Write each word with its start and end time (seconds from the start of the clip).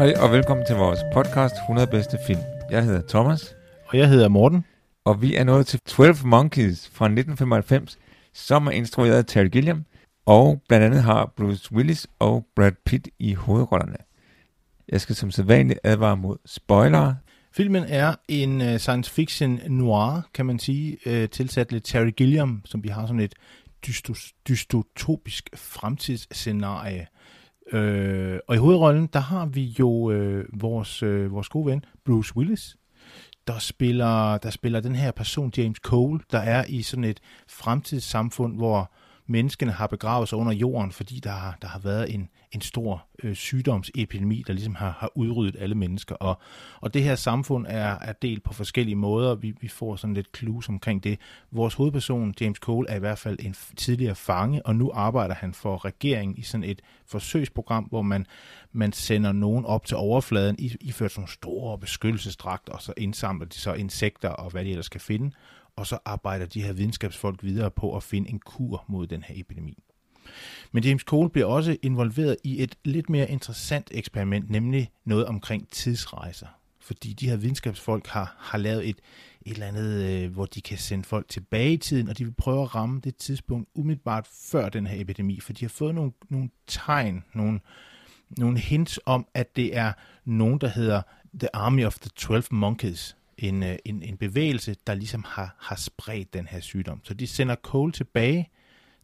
Hej 0.00 0.14
og 0.20 0.32
velkommen 0.32 0.66
til 0.66 0.76
vores 0.76 1.00
podcast 1.12 1.54
100 1.54 1.86
bedste 1.86 2.18
film. 2.26 2.40
Jeg 2.70 2.84
hedder 2.84 3.02
Thomas, 3.08 3.56
Og 3.86 3.98
jeg 3.98 4.08
hedder 4.08 4.28
Morten. 4.28 4.64
og 5.04 5.22
vi 5.22 5.36
er 5.36 5.44
nået 5.44 5.66
til 5.66 5.80
12 5.80 6.16
Monkeys 6.24 6.88
fra 6.92 7.04
1995, 7.04 7.98
som 8.32 8.66
er 8.66 8.70
instrueret 8.70 9.16
af 9.16 9.24
Terry 9.24 9.48
Gilliam, 9.48 9.84
og 10.26 10.62
blandt 10.68 10.86
andet 10.86 11.02
har 11.02 11.32
Bruce 11.36 11.72
Willis 11.72 12.06
og 12.18 12.46
Brad 12.56 12.72
Pitt 12.86 13.08
i 13.18 13.34
hovedrollerne. 13.34 13.96
Jeg 14.88 15.00
skal 15.00 15.16
som 15.16 15.30
sædvanligt 15.30 15.80
advare 15.84 16.16
mod 16.16 16.36
spoilere. 16.46 17.16
Filmen 17.52 17.84
er 17.88 18.14
en 18.28 18.60
uh, 18.60 18.76
science 18.76 19.10
fiction 19.10 19.60
noir, 19.68 20.28
kan 20.34 20.46
man 20.46 20.58
sige, 20.58 20.96
uh, 21.06 21.28
tilsat 21.30 21.72
lidt 21.72 21.84
Terry 21.84 22.10
Gilliam, 22.16 22.62
som 22.64 22.84
vi 22.84 22.88
har 22.88 23.06
sådan 23.06 23.20
et 23.20 23.34
dystopisk 24.48 25.50
fremtidsscenarie. 25.56 27.06
Øh, 27.72 28.38
og 28.48 28.54
i 28.54 28.58
hovedrollen, 28.58 29.06
der 29.12 29.20
har 29.20 29.46
vi 29.46 29.64
jo 29.78 30.10
øh, 30.10 30.44
vores, 30.52 31.02
øh, 31.02 31.32
vores 31.32 31.48
gode 31.48 31.66
ven, 31.66 31.84
Bruce 32.04 32.36
Willis, 32.36 32.76
der 33.46 33.58
spiller, 33.58 34.38
der 34.38 34.50
spiller 34.50 34.80
den 34.80 34.94
her 34.94 35.10
person, 35.10 35.52
James 35.56 35.78
Cole, 35.78 36.20
der 36.32 36.38
er 36.38 36.64
i 36.68 36.82
sådan 36.82 37.04
et 37.04 37.20
fremtidssamfund, 37.48 38.56
hvor 38.56 38.92
menneskene 39.30 39.72
har 39.72 39.86
begravet 39.86 40.28
sig 40.28 40.38
under 40.38 40.52
jorden, 40.52 40.92
fordi 40.92 41.20
der, 41.20 41.30
har- 41.30 41.58
der 41.62 41.68
har 41.68 41.78
været 41.78 42.14
en, 42.14 42.28
en 42.52 42.60
stor 42.60 43.06
øh, 43.22 43.34
sygdomsepidemi, 43.34 44.44
der 44.46 44.52
ligesom 44.52 44.74
har, 44.74 44.96
har 44.98 45.10
udryddet 45.14 45.60
alle 45.62 45.74
mennesker. 45.74 46.14
Og, 46.14 46.38
og 46.80 46.94
det 46.94 47.02
her 47.02 47.14
samfund 47.14 47.66
er, 47.68 47.98
er 47.98 48.12
delt 48.12 48.42
på 48.44 48.52
forskellige 48.52 48.96
måder. 48.96 49.34
Vi, 49.34 49.54
vi 49.60 49.68
får 49.68 49.96
sådan 49.96 50.14
lidt 50.14 50.36
clues 50.36 50.68
omkring 50.68 51.04
det. 51.04 51.18
Vores 51.50 51.74
hovedperson, 51.74 52.34
James 52.40 52.58
Cole, 52.58 52.88
er 52.90 52.96
i 52.96 52.98
hvert 52.98 53.18
fald 53.18 53.36
en 53.40 53.54
tidligere 53.76 54.14
fange, 54.14 54.66
og 54.66 54.76
nu 54.76 54.90
arbejder 54.94 55.34
han 55.34 55.54
for 55.54 55.84
regeringen 55.84 56.36
i 56.38 56.42
sådan 56.42 56.64
et 56.64 56.82
forsøgsprogram, 57.06 57.84
hvor 57.84 58.02
man, 58.02 58.26
man 58.72 58.92
sender 58.92 59.32
nogen 59.32 59.64
op 59.64 59.86
til 59.86 59.96
overfladen, 59.96 60.56
i, 60.58 60.76
iført 60.80 61.10
sådan 61.10 61.20
nogle 61.20 61.32
store 61.32 61.78
beskyttelsesdragter, 61.78 62.72
og 62.72 62.82
så 62.82 62.92
indsamler 62.96 63.46
de 63.46 63.54
så 63.58 63.72
insekter 63.72 64.28
og 64.28 64.50
hvad 64.50 64.64
de 64.64 64.70
ellers 64.70 64.88
kan 64.88 65.00
finde, 65.00 65.30
og 65.80 65.86
så 65.86 65.98
arbejder 66.04 66.46
de 66.46 66.62
her 66.62 66.72
videnskabsfolk 66.72 67.42
videre 67.42 67.70
på 67.70 67.96
at 67.96 68.02
finde 68.02 68.30
en 68.30 68.38
kur 68.38 68.84
mod 68.88 69.06
den 69.06 69.22
her 69.22 69.34
epidemi. 69.38 69.82
Men 70.72 70.84
James 70.84 71.02
Cole 71.02 71.30
bliver 71.30 71.46
også 71.46 71.76
involveret 71.82 72.36
i 72.44 72.62
et 72.62 72.78
lidt 72.84 73.10
mere 73.10 73.30
interessant 73.30 73.90
eksperiment, 73.94 74.50
nemlig 74.50 74.90
noget 75.04 75.26
omkring 75.26 75.68
tidsrejser. 75.68 76.46
Fordi 76.80 77.12
de 77.12 77.28
her 77.28 77.36
videnskabsfolk 77.36 78.06
har, 78.06 78.36
har 78.38 78.58
lavet 78.58 78.88
et, 78.88 79.00
et 79.42 79.52
eller 79.52 79.66
andet, 79.66 80.04
øh, 80.04 80.32
hvor 80.32 80.46
de 80.46 80.60
kan 80.60 80.78
sende 80.78 81.04
folk 81.04 81.28
tilbage 81.28 81.72
i 81.72 81.76
tiden, 81.76 82.08
og 82.08 82.18
de 82.18 82.24
vil 82.24 82.34
prøve 82.34 82.62
at 82.62 82.74
ramme 82.74 83.00
det 83.00 83.16
tidspunkt 83.16 83.68
umiddelbart 83.74 84.28
før 84.50 84.68
den 84.68 84.86
her 84.86 85.00
epidemi, 85.00 85.40
for 85.40 85.52
de 85.52 85.64
har 85.64 85.68
fået 85.68 85.94
nogle, 85.94 86.12
nogle 86.28 86.50
tegn, 86.66 87.24
nogle, 87.34 87.60
nogle 88.38 88.58
hints 88.58 89.00
om, 89.06 89.26
at 89.34 89.56
det 89.56 89.76
er 89.76 89.92
nogen, 90.24 90.58
der 90.60 90.68
hedder 90.68 91.02
The 91.38 91.56
Army 91.56 91.84
of 91.84 91.98
the 91.98 92.10
12 92.16 92.44
Monkeys, 92.50 93.16
en, 93.40 93.62
øh, 93.62 93.76
en, 93.84 94.02
en 94.02 94.16
bevægelse, 94.16 94.76
der 94.86 94.94
ligesom 94.94 95.24
har, 95.28 95.56
har 95.58 95.76
spredt 95.76 96.34
den 96.34 96.46
her 96.46 96.60
sygdom. 96.60 97.00
Så 97.04 97.14
de 97.14 97.26
sender 97.26 97.54
Cole 97.54 97.92
tilbage 97.92 98.50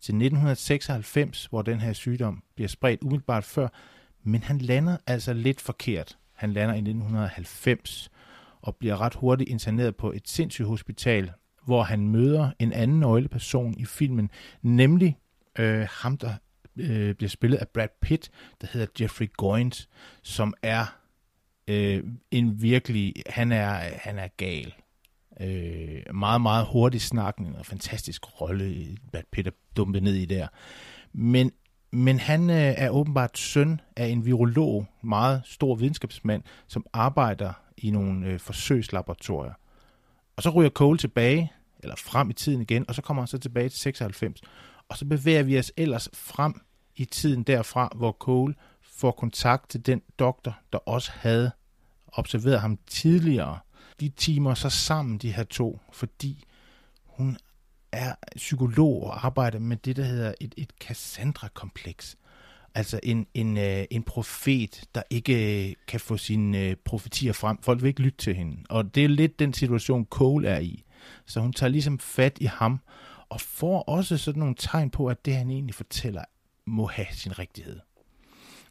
til 0.00 0.12
1996, 0.14 1.46
hvor 1.46 1.62
den 1.62 1.80
her 1.80 1.92
sygdom 1.92 2.42
bliver 2.54 2.68
spredt 2.68 3.02
umiddelbart 3.02 3.44
før, 3.44 3.68
men 4.22 4.42
han 4.42 4.58
lander 4.58 4.96
altså 5.06 5.32
lidt 5.32 5.60
forkert. 5.60 6.18
Han 6.32 6.52
lander 6.52 6.74
i 6.74 6.78
1990 6.78 8.10
og 8.60 8.76
bliver 8.76 9.00
ret 9.00 9.14
hurtigt 9.14 9.50
interneret 9.50 9.96
på 9.96 10.12
et 10.12 10.28
sindssygt 10.28 10.68
hospital, 10.68 11.32
hvor 11.64 11.82
han 11.82 12.08
møder 12.08 12.50
en 12.58 12.72
anden 12.72 13.00
nøgleperson 13.00 13.74
i 13.78 13.84
filmen, 13.84 14.30
nemlig 14.62 15.16
øh, 15.58 15.86
ham, 15.90 16.16
der 16.16 16.32
øh, 16.76 17.14
bliver 17.14 17.28
spillet 17.28 17.58
af 17.58 17.68
Brad 17.68 17.88
Pitt, 18.02 18.30
der 18.60 18.66
hedder 18.72 18.86
Jeffrey 19.00 19.32
Goins, 19.36 19.88
som 20.22 20.54
er 20.62 20.98
øh, 21.68 22.04
en 22.30 22.62
virkelig, 22.62 23.14
han 23.26 23.52
er, 23.52 23.72
han 23.96 24.18
er 24.18 24.28
gal. 24.36 24.74
Øh, 25.40 26.14
meget, 26.14 26.40
meget 26.40 26.66
hurtig 26.66 27.00
snakken 27.00 27.56
og 27.56 27.66
fantastisk 27.66 28.40
rolle, 28.40 28.96
Brad 29.12 29.22
Pitt 29.32 29.48
er 29.48 29.52
dumpet 29.76 30.02
ned 30.02 30.14
i 30.14 30.24
der. 30.24 30.48
Men, 31.12 31.52
men 31.92 32.18
han 32.18 32.50
øh, 32.50 32.56
er 32.56 32.90
åbenbart 32.90 33.38
søn 33.38 33.80
af 33.96 34.06
en 34.06 34.26
virolog, 34.26 34.86
meget 35.02 35.42
stor 35.44 35.74
videnskabsmand, 35.74 36.42
som 36.66 36.86
arbejder 36.92 37.52
i 37.76 37.90
nogle 37.90 38.26
øh, 38.26 38.40
forsøgslaboratorier. 38.40 39.52
Og 40.36 40.42
så 40.42 40.50
ryger 40.50 40.70
Cole 40.70 40.98
tilbage, 40.98 41.52
eller 41.82 41.96
frem 41.96 42.30
i 42.30 42.32
tiden 42.32 42.60
igen, 42.60 42.84
og 42.88 42.94
så 42.94 43.02
kommer 43.02 43.22
han 43.22 43.28
så 43.28 43.38
tilbage 43.38 43.68
til 43.68 43.78
96. 43.78 44.40
Og 44.88 44.98
så 44.98 45.04
bevæger 45.04 45.42
vi 45.42 45.58
os 45.58 45.72
ellers 45.76 46.08
frem 46.14 46.60
i 46.96 47.04
tiden 47.04 47.42
derfra, 47.42 47.92
hvor 47.94 48.12
Cole 48.12 48.54
får 48.96 49.10
kontakt 49.10 49.70
til 49.70 49.86
den 49.86 50.02
doktor, 50.18 50.58
der 50.72 50.78
også 50.78 51.10
havde 51.14 51.50
observeret 52.12 52.60
ham 52.60 52.78
tidligere. 52.86 53.58
De 54.00 54.08
timer 54.08 54.54
så 54.54 54.70
sammen, 54.70 55.18
de 55.18 55.32
her 55.32 55.44
to, 55.44 55.80
fordi 55.92 56.44
hun 57.04 57.36
er 57.92 58.14
psykolog 58.36 59.04
og 59.04 59.26
arbejder 59.26 59.58
med 59.58 59.76
det, 59.76 59.96
der 59.96 60.04
hedder 60.04 60.34
et, 60.40 60.54
et 60.56 60.72
Cassandra-kompleks. 60.80 62.16
Altså 62.74 63.00
en, 63.02 63.26
en, 63.34 63.58
øh, 63.58 63.84
en 63.90 64.02
profet, 64.02 64.84
der 64.94 65.02
ikke 65.10 65.68
øh, 65.68 65.74
kan 65.88 66.00
få 66.00 66.16
sine 66.16 66.58
øh, 66.58 66.76
profetier 66.84 67.32
frem. 67.32 67.58
Folk 67.62 67.82
vil 67.82 67.88
ikke 67.88 68.02
lytte 68.02 68.18
til 68.18 68.34
hende. 68.34 68.56
Og 68.68 68.94
det 68.94 69.04
er 69.04 69.08
lidt 69.08 69.38
den 69.38 69.52
situation, 69.52 70.04
Cole 70.04 70.48
er 70.48 70.58
i. 70.58 70.84
Så 71.26 71.40
hun 71.40 71.52
tager 71.52 71.70
ligesom 71.70 71.98
fat 71.98 72.38
i 72.40 72.44
ham, 72.44 72.80
og 73.28 73.40
får 73.40 73.82
også 73.82 74.16
sådan 74.16 74.40
nogle 74.40 74.54
tegn 74.58 74.90
på, 74.90 75.06
at 75.06 75.24
det, 75.24 75.36
han 75.36 75.50
egentlig 75.50 75.74
fortæller, 75.74 76.24
må 76.66 76.86
have 76.86 77.06
sin 77.12 77.38
rigtighed. 77.38 77.80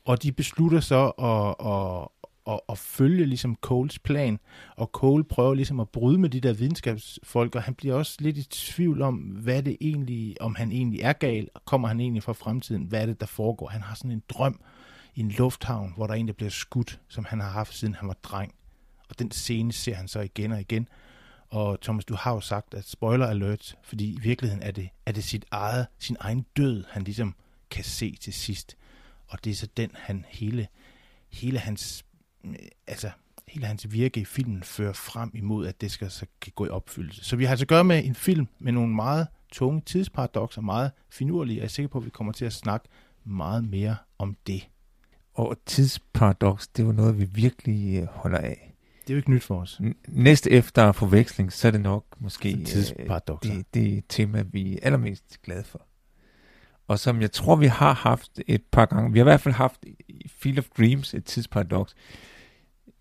Og 0.06 0.24
de 0.24 0.32
beslutter 0.32 0.80
så 0.80 1.10
at, 1.10 1.68
at, 1.68 2.08
at, 2.54 2.60
at 2.70 2.78
følge 2.78 3.26
ligesom 3.26 3.56
Coles 3.62 4.00
plan, 4.00 4.40
og 4.76 4.90
Cole 4.94 5.24
prøver 5.24 5.54
ligesom 5.54 5.80
at 5.80 5.90
bryde 5.90 6.18
med 6.18 6.30
de 6.30 6.40
der 6.40 6.54
videnskabsfolk, 6.54 7.56
og 7.56 7.64
han 7.64 7.74
bliver 7.74 7.96
også 7.96 8.18
lidt 8.20 8.38
i 8.38 8.44
tvivl 8.44 9.02
om, 9.02 9.16
hvad 9.16 9.64
det 9.64 9.78
egentlig, 9.82 10.42
om 10.42 10.56
han 10.56 10.72
egentlig 10.72 11.02
er 11.02 11.14
gal, 11.14 11.50
og 11.54 11.66
kommer 11.66 11.88
han 11.88 12.00
egentlig 12.00 12.24
fra 12.24 12.34
fremtiden, 12.34 12.84
hvad 12.84 13.02
er 13.02 13.06
det, 13.06 13.20
der 13.20 13.26
foregår. 13.26 13.68
Han 13.68 13.82
har 13.82 13.96
sådan 13.96 14.12
en 14.12 14.24
drøm 14.30 14.60
i 15.16 15.20
en 15.20 15.32
lufthavn, 15.32 15.94
hvor 15.96 16.08
der 16.08 16.14
er 16.14 16.18
en, 16.18 16.28
der 16.28 16.34
bliver 16.34 16.50
skudt, 16.50 17.00
som 17.08 17.26
han 17.26 17.40
har 17.40 17.50
haft 17.50 17.74
siden 17.74 17.96
han 17.96 18.08
var 18.08 18.18
dreng. 18.24 18.54
Og 19.10 19.20
den 19.20 19.32
scene 19.32 19.74
ser 19.74 19.96
han 19.96 20.08
så 20.08 20.20
igen 20.20 20.52
og 20.52 20.62
igen. 20.62 20.88
Og 21.50 21.82
Thomas, 21.82 22.06
du 22.06 22.16
har 22.16 22.34
jo 22.34 22.40
sagt, 22.40 22.74
at 22.74 22.90
spoiler 22.90 23.28
alert, 23.28 23.76
fordi 23.84 24.14
i 24.14 24.20
virkeligheden 24.20 24.64
er 24.64 24.72
det, 24.72 24.90
er 25.06 25.12
det 25.12 25.24
sit 25.24 25.46
eget, 25.52 25.88
sin 26.00 26.18
egen 26.20 26.46
død, 26.58 26.84
han 26.90 27.04
ligesom 27.04 27.36
kan 27.72 27.84
se 27.84 28.16
til 28.22 28.34
sidst. 28.34 28.78
Og 29.28 29.44
det 29.44 29.52
er 29.52 29.56
så 29.56 29.68
den, 29.78 29.90
han 29.94 30.26
hele, 30.30 30.68
hele 31.32 31.60
hans, 31.60 32.06
øh, 32.44 32.56
altså, 32.88 33.10
hele 33.48 33.66
hans 33.66 33.92
virke 33.92 34.20
i 34.20 34.26
filmen 34.26 34.64
fører 34.64 34.94
frem 34.94 35.32
imod, 35.34 35.68
at 35.68 35.82
det 35.82 35.92
skal 35.92 36.12
så 36.12 36.26
kan 36.42 36.52
gå 36.56 36.66
i 36.66 36.70
opfyldelse. 36.70 37.24
Så 37.24 37.36
vi 37.36 37.44
har 37.44 37.52
altså 37.52 37.64
at 37.64 37.68
gøre 37.68 37.84
med 37.84 38.06
en 38.06 38.16
film 38.16 38.48
med 38.60 38.72
nogle 38.72 38.96
meget 38.96 39.28
tunge 39.52 39.82
tidsparadoxer, 39.86 40.62
meget 40.62 40.92
finurlige, 41.10 41.56
og 41.56 41.60
jeg 41.60 41.64
er 41.64 41.70
sikker 41.70 41.90
på, 41.90 41.98
at 41.98 42.06
vi 42.06 42.10
kommer 42.10 42.34
til 42.34 42.46
at 42.46 42.54
snakke 42.54 42.88
meget 43.24 43.70
mere 43.70 43.96
om 44.18 44.38
det. 44.48 44.70
Og 45.34 45.58
tidsparadox, 45.66 46.68
det 46.78 46.86
var 46.86 46.92
noget, 46.92 47.20
vi 47.20 47.24
virkelig 47.26 48.02
øh, 48.02 48.08
holder 48.08 48.38
af. 48.38 48.72
Det 49.02 49.10
er 49.10 49.14
jo 49.14 49.18
ikke 49.18 49.32
nyt 49.32 49.44
for 49.44 49.62
os. 49.62 49.82
N- 49.84 49.94
Næst 50.08 50.48
efter 50.48 50.92
forveksling, 50.92 51.54
så 51.54 51.68
er 51.68 51.72
det 51.72 51.82
nok 51.82 52.06
måske 52.20 52.58
øh, 52.58 52.66
Tidsparadoxer. 52.66 53.54
det, 53.54 53.74
det 53.74 54.04
tema, 54.10 54.42
vi 54.52 54.74
er 54.74 54.80
allermest 54.82 55.42
glade 55.44 55.64
for. 55.64 55.82
Og 56.88 57.00
som 57.00 57.22
jeg 57.22 57.32
tror, 57.32 57.56
vi 57.56 57.66
har 57.68 57.94
haft 57.94 58.40
et 58.48 58.64
par 58.72 58.86
gange, 58.86 59.12
vi 59.14 59.20
har 59.20 59.24
i 59.24 59.30
hvert 59.30 59.42
fald 59.42 59.54
haft 59.54 59.86
Field 60.28 60.58
of 60.60 60.66
Dreams 60.78 61.14
et 61.14 61.26
tidsparadox. 61.26 61.90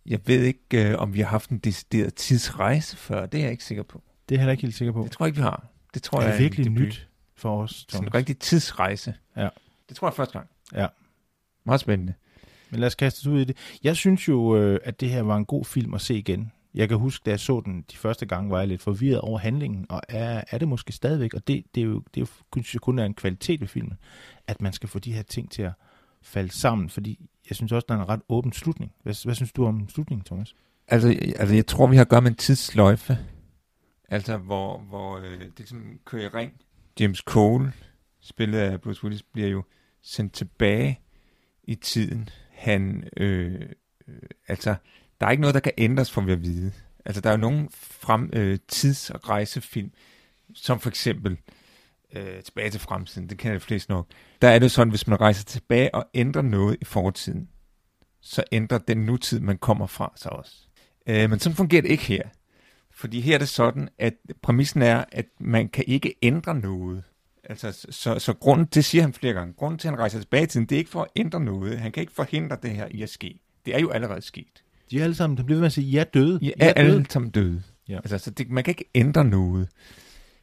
Jeg 0.06 0.20
ved 0.26 0.42
ikke, 0.42 0.90
øh, 0.90 0.98
om 0.98 1.14
vi 1.14 1.20
har 1.20 1.26
haft 1.26 1.50
en 1.50 1.58
decideret 1.58 2.14
tidsrejse 2.14 2.96
før. 2.96 3.26
Det 3.26 3.38
er 3.38 3.42
jeg 3.42 3.52
ikke 3.52 3.64
sikker 3.64 3.82
på. 3.82 4.02
Det 4.28 4.34
er 4.34 4.38
jeg 4.38 4.40
heller 4.40 4.52
ikke 4.52 4.62
helt 4.62 4.75
sikker 4.75 4.92
på. 4.92 5.02
Det 5.02 5.10
tror 5.10 5.25
jeg 5.25 5.28
ikke, 5.28 5.36
vi 5.36 5.42
har. 5.42 5.66
Det 5.94 6.02
tror 6.02 6.19
er 6.20 6.25
jeg 6.25 6.32
det 6.32 6.40
virkelig 6.42 6.70
nyt 6.70 7.08
for 7.36 7.62
os, 7.62 7.70
Sådan 7.70 7.88
Thomas? 7.88 8.08
en 8.08 8.14
rigtig 8.14 8.38
tidsrejse. 8.38 9.14
Ja. 9.36 9.48
Det 9.88 9.96
tror 9.96 10.08
jeg 10.08 10.14
første 10.14 10.32
gang. 10.38 10.48
Ja. 10.75 10.86
Meget 11.66 11.81
spændende. 11.81 12.14
Men 12.70 12.81
lad 12.81 12.86
os 12.86 12.94
kaste 12.94 13.19
os 13.19 13.26
ud 13.26 13.40
i 13.40 13.44
det. 13.44 13.56
Jeg 13.82 13.96
synes 13.96 14.28
jo, 14.28 14.56
øh, 14.56 14.81
at 14.84 15.00
det 15.00 15.10
her 15.10 15.22
var 15.22 15.36
en 15.36 15.44
god 15.44 15.64
film 15.64 15.94
at 15.94 16.00
se 16.00 16.14
igen. 16.14 16.52
Jeg 16.75 16.88
kan 16.88 16.99
huske, 16.99 17.23
da 17.26 17.31
jeg 17.31 17.41
så 17.41 17.61
den 17.65 17.85
de 17.93 17.97
første 17.97 18.26
gange, 18.26 18.50
var 18.50 18.59
jeg 18.59 18.69
lidt 18.69 18.82
forvirret 18.82 19.21
over 19.21 19.38
handlingen, 19.38 19.87
og 19.88 20.03
er, 20.09 20.44
er 20.50 20.59
det 20.59 20.69
måske 20.69 20.93
stadigvæk, 20.93 21.35
og 21.35 21.49
det, 21.49 21.65
det 21.75 21.81
er 21.81 21.85
jo, 21.85 22.03
det 22.15 22.21
er 22.21 22.21
jo 22.21 22.26
synes 22.53 22.75
jeg 22.75 22.81
kun 22.81 22.99
er 22.99 23.05
en 23.05 23.15
kvalitet 23.15 23.61
ved 23.61 23.69
filmen, 23.69 23.99
at 24.47 24.61
man 24.61 24.73
skal 24.73 24.88
få 24.88 24.99
de 24.99 25.12
her 25.12 25.23
ting 25.23 25.50
til 25.50 25.62
at 25.62 25.73
falde 26.23 26.53
sammen, 26.53 26.91
fordi 26.91 27.31
jeg 27.49 27.56
synes 27.56 27.73
også, 27.73 27.87
der 27.88 27.94
er 27.94 27.99
en 27.99 28.09
ret 28.09 28.23
åben 28.29 28.53
slutning. 28.53 28.93
Hvad, 29.03 29.25
hvad 29.25 29.35
synes 29.35 29.53
du 29.53 29.67
om 29.67 29.88
slutningen, 29.88 30.25
Thomas? 30.25 30.55
Altså, 30.88 31.09
altså, 31.37 31.55
jeg 31.55 31.67
tror, 31.67 31.87
vi 31.87 31.97
har 31.97 32.05
at 32.05 32.09
gøre 32.09 32.23
med 32.23 32.31
en 32.31 32.37
tidsløjfe. 32.37 33.19
Altså, 34.09 34.37
hvor, 34.37 34.79
hvor 34.79 35.19
øh, 35.19 35.41
det 35.41 35.53
ligesom 35.59 35.99
kører 36.05 36.25
i 36.25 36.29
ring. 36.29 36.53
James 37.00 37.19
Cole, 37.19 37.73
spillet 38.20 38.59
af 38.59 38.81
Bruce 38.81 39.05
Willis, 39.05 39.23
bliver 39.23 39.49
jo 39.49 39.62
sendt 40.03 40.32
tilbage 40.32 41.00
i 41.65 41.75
tiden. 41.75 42.29
Han, 42.53 43.09
øh, 43.17 43.62
øh, 44.09 44.17
altså, 44.49 44.75
der 45.25 45.29
er 45.29 45.32
ikke 45.32 45.41
noget, 45.41 45.55
der 45.55 45.61
kan 45.61 45.73
ændres, 45.79 46.11
for 46.11 46.21
vi 46.21 46.32
at 46.32 46.43
vide. 46.43 46.73
Altså, 47.05 47.21
der 47.21 47.29
er 47.29 47.35
jo 47.35 47.41
nogle 47.41 47.69
frem, 47.73 48.31
øh, 48.32 48.59
tids- 48.69 49.11
og 49.11 49.29
rejsefilm, 49.29 49.91
som 50.55 50.81
for 50.81 50.88
eksempel 50.88 51.37
øh, 52.17 52.43
Tilbage 52.43 52.71
til 52.71 52.81
fremtiden, 52.81 53.29
det 53.29 53.38
kender 53.38 53.59
de 53.59 53.61
fleste 53.61 53.91
nok. 53.91 54.06
Der 54.43 54.49
er 54.49 54.59
det 54.59 54.71
sådan, 54.71 54.91
hvis 54.91 55.06
man 55.06 55.21
rejser 55.21 55.44
tilbage 55.44 55.94
og 55.94 56.06
ændrer 56.15 56.43
noget 56.43 56.76
i 56.81 56.85
fortiden, 56.85 57.49
så 58.21 58.44
ændrer 58.53 58.79
den 58.79 58.99
nutid, 58.99 59.41
man 59.41 59.59
kommer 59.59 59.87
fra 59.87 60.12
sig 60.17 60.32
også. 60.32 60.53
Øh, 61.06 61.31
men 61.31 61.38
sådan 61.38 61.56
fungerer 61.56 61.82
det 61.82 61.91
ikke 61.91 62.05
her. 62.05 62.23
Fordi 62.91 63.20
her 63.20 63.35
er 63.35 63.38
det 63.38 63.49
sådan, 63.49 63.88
at 63.99 64.15
præmissen 64.43 64.82
er, 64.82 65.05
at 65.12 65.27
man 65.41 65.69
kan 65.69 65.85
ikke 65.87 66.15
ændre 66.23 66.55
noget. 66.55 67.03
Altså, 67.44 67.87
så, 67.91 68.19
så 68.19 68.32
grunden, 68.32 68.67
det 68.75 68.85
siger 68.85 69.03
han 69.03 69.12
flere 69.12 69.35
gange, 69.35 69.55
grunden 69.55 69.79
til, 69.79 69.88
at 69.88 69.93
han 69.93 70.00
rejser 70.00 70.20
tilbage 70.20 70.43
i 70.43 70.47
tiden, 70.47 70.67
det 70.67 70.77
er 70.77 70.79
ikke 70.79 70.91
for 70.91 71.03
at 71.03 71.11
ændre 71.17 71.41
noget. 71.41 71.79
Han 71.79 71.93
kan 71.93 72.00
ikke 72.00 72.12
forhindre 72.12 72.56
det 72.62 72.70
her 72.70 72.88
i 72.91 73.03
at 73.03 73.11
ske. 73.11 73.41
Det 73.67 73.75
er 73.75 73.79
jo 73.79 73.91
allerede 73.91 74.23
sket. 74.23 74.65
De 74.94 75.00
er 75.00 75.05
alle 75.05 75.14
sammen, 75.17 75.37
der 75.37 75.43
bliver 75.43 75.56
ved 75.56 75.61
med 75.61 75.67
at 75.67 75.73
sige, 75.73 75.91
ja 75.91 76.05
døde. 76.14 76.38
I 76.43 76.46
I 76.46 76.52
er 76.61 76.73
døde. 76.73 76.87
alle 76.87 77.06
sammen 77.11 77.31
døde. 77.31 77.62
Ja. 77.88 77.96
Altså, 77.96 78.19
så 78.19 78.31
det, 78.31 78.50
man 78.50 78.64
kan 78.64 78.70
ikke 78.70 78.91
ændre 78.94 79.25
noget 79.25 79.69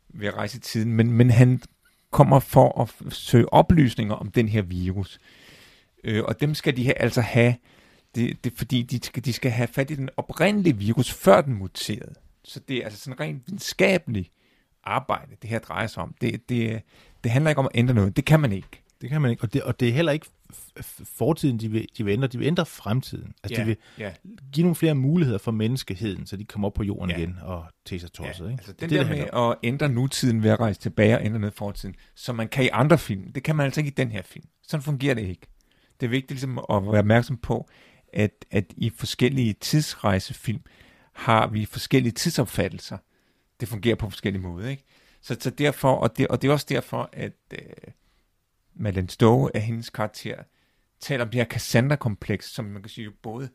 ved 0.10 0.28
at 0.28 0.34
rejse 0.34 0.58
i 0.58 0.60
tiden, 0.60 0.94
men, 0.94 1.12
men 1.12 1.30
han 1.30 1.62
kommer 2.12 2.40
for 2.40 2.82
at 2.82 3.14
søge 3.14 3.54
oplysninger 3.54 4.16
om 4.16 4.32
den 4.32 4.48
her 4.48 4.62
virus. 4.62 5.20
Øh, 6.04 6.24
og 6.24 6.42
dem 6.42 6.54
skal 6.54 6.78
de 6.78 6.84
her 6.84 6.94
altså 6.94 7.22
have, 7.22 7.56
det, 8.16 8.44
det, 8.44 8.54
fordi 8.56 8.82
de 8.82 9.06
skal, 9.06 9.26
de 9.26 9.34
skal 9.34 9.52
have 9.52 9.68
fat 9.68 9.92
i 9.92 9.96
den 9.96 10.10
oprindelige 10.18 10.78
virus, 10.78 11.12
før 11.12 11.42
den 11.42 11.54
muterede. 11.54 12.14
Så 12.44 12.60
det 12.60 12.78
er 12.78 12.84
altså 12.84 13.00
sådan 13.00 13.20
rent 13.20 13.44
videnskabeligt 13.48 14.32
arbejde, 14.84 15.36
det 15.42 15.50
her 15.50 15.60
drejer 15.60 15.88
sig 15.88 16.04
om. 16.04 16.16
Det, 16.22 16.50
det, 16.50 16.82
det 17.24 17.32
handler 17.32 17.50
ikke 17.52 17.60
om 17.60 17.66
at 17.66 17.80
ændre 17.80 17.94
noget. 17.94 18.16
Det 18.16 18.26
kan 18.26 18.40
man 18.40 18.52
ikke. 18.52 18.81
Det 19.02 19.10
kan 19.10 19.22
man 19.22 19.32
ikke. 19.32 19.44
Og 19.44 19.54
det, 19.54 19.64
og 19.64 19.80
det 19.80 19.88
er 19.90 19.94
heller 19.94 20.12
ikke 20.12 20.26
fortiden, 21.04 21.58
de 21.58 21.72
vil, 21.72 21.88
de 21.98 22.06
vil 22.06 22.12
ændre. 22.12 22.28
De 22.28 22.38
vil 22.38 22.48
ændre 22.48 22.66
fremtiden. 22.66 23.34
Altså, 23.44 23.62
de 23.62 23.66
vil 23.66 23.78
ja. 23.98 24.12
give 24.52 24.64
nogle 24.64 24.76
flere 24.76 24.96
muligheder 24.96 25.38
for 25.40 25.52
menneskeheden, 25.52 26.26
så 26.26 26.38
de 26.38 26.46
kommer 26.46 26.68
op 26.68 26.74
på 26.74 26.84
jorden 26.84 27.10
Ja. 27.10 27.18
igen 27.18 27.38
og 27.42 27.66
sig 27.90 28.12
tosset. 28.12 28.46
ikke? 28.46 28.52
Altså, 28.52 28.72
den 28.72 28.80
det, 28.80 28.82
det, 28.82 28.90
det 28.90 29.00
der 29.00 29.06
handler 29.06 29.42
med 29.48 29.52
at 29.52 29.58
ændre 29.64 29.90
nutiden 29.90 30.44
ved 30.44 30.50
at 30.50 30.60
rejse 30.60 30.80
tilbage 30.80 31.18
og 31.18 31.26
ændre 31.26 31.40
noget 31.40 31.54
fortiden, 31.54 31.96
som 32.16 32.36
man 32.36 32.48
kan 32.48 32.66
i 32.66 32.70
andre 32.72 32.98
film, 32.98 33.32
det 33.32 33.44
kan 33.44 33.56
man 33.56 33.64
altså 33.64 33.80
ikke 33.80 33.92
i 33.92 33.94
den 33.98 34.12
her 34.12 34.22
film. 34.22 34.46
Sådan 34.68 34.84
fungerer 34.84 35.14
det 35.14 35.22
ikke. 35.28 35.48
Det 36.00 36.06
er 36.06 36.10
vigtigt 36.10 36.32
ligesom 36.32 36.58
at 36.58 36.84
være 36.84 37.00
opmærksom 37.00 37.38
på, 37.38 37.70
at, 38.14 38.46
at 38.52 38.66
i 38.78 38.90
forskellige 38.90 39.54
tidsrejsefilm 39.54 40.62
har 41.14 41.48
vi 41.48 41.66
forskellige 41.66 42.12
tidsopfattelser. 42.12 42.98
Det 43.60 43.68
fungerer 43.68 43.96
på 43.96 44.10
forskellige 44.10 44.42
måder, 44.42 44.70
ikke? 44.70 44.84
Så, 45.22 45.38
så 45.40 45.50
derfor, 45.50 45.96
og 45.96 46.18
det, 46.18 46.28
og 46.28 46.42
det 46.42 46.48
er 46.48 46.52
også 46.52 46.66
derfor, 46.70 47.10
at 47.14 47.34
øh, 47.54 47.60
Madeleine 48.74 49.10
Stowe 49.10 49.56
af 49.56 49.62
hendes 49.62 49.90
karakter 49.90 50.44
taler 51.00 51.24
om 51.24 51.30
det 51.30 51.40
her 51.40 51.46
Cassandra-kompleks, 51.46 52.52
som 52.52 52.66
man 52.66 52.82
kan 52.82 52.90
sige 52.90 53.06
jo 53.06 53.12
både 53.22 53.50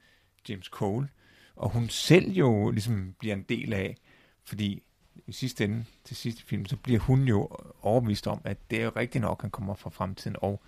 James 0.48 0.66
Cole 0.66 1.08
og 1.56 1.70
hun 1.70 1.88
selv 1.88 2.32
jo 2.32 2.70
ligesom 2.70 3.14
bliver 3.18 3.34
en 3.34 3.42
del 3.42 3.72
af, 3.72 3.96
fordi 4.44 4.82
i 5.26 5.32
sidste 5.32 5.64
ende, 5.64 5.84
til 6.04 6.16
sidste 6.16 6.44
film, 6.44 6.66
så 6.66 6.76
bliver 6.76 7.00
hun 7.00 7.22
jo 7.22 7.48
overbevist 7.82 8.26
om, 8.26 8.40
at 8.44 8.70
det 8.70 8.80
er 8.80 8.84
jo 8.84 8.92
rigtigt 8.96 9.22
nok, 9.22 9.42
han 9.42 9.50
kommer 9.50 9.74
fra 9.74 9.90
fremtiden, 9.90 10.36
og 10.40 10.62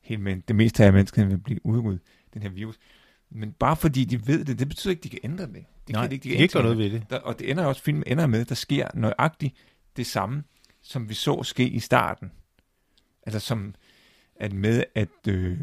helt 0.00 0.20
men 0.20 0.40
det 0.48 0.56
meste 0.56 0.84
af 0.84 0.92
menneskeheden 0.92 1.30
vil 1.30 1.38
blive 1.38 1.66
udryddet, 1.66 2.00
den 2.34 2.42
her 2.42 2.48
virus. 2.48 2.78
Men 3.30 3.52
bare 3.52 3.76
fordi 3.76 4.04
de 4.04 4.26
ved 4.26 4.44
det, 4.44 4.58
det 4.58 4.68
betyder 4.68 4.90
ikke, 4.90 5.00
at 5.00 5.04
de 5.04 5.08
kan 5.08 5.18
ændre 5.24 5.46
det. 5.46 5.64
Det 5.86 5.92
Nej, 5.92 6.02
kan 6.02 6.10
de 6.10 6.18
kan 6.18 6.32
ikke 6.32 6.52
gøre 6.52 6.62
noget 6.62 6.78
ved 6.78 6.90
det. 6.90 7.06
Der, 7.10 7.18
og 7.18 7.38
det 7.38 7.50
ender 7.50 7.64
også, 7.64 7.82
filmen 7.82 8.04
ender 8.06 8.26
med, 8.26 8.44
der 8.44 8.54
sker 8.54 8.88
nøjagtigt 8.94 9.54
det 9.96 10.06
samme, 10.06 10.44
som 10.82 11.08
vi 11.08 11.14
så 11.14 11.42
ske 11.42 11.68
i 11.68 11.80
starten. 11.80 12.32
Altså 13.26 13.40
som 13.40 13.74
at 14.42 14.52
med, 14.52 14.84
at 14.94 15.28
øh, 15.28 15.58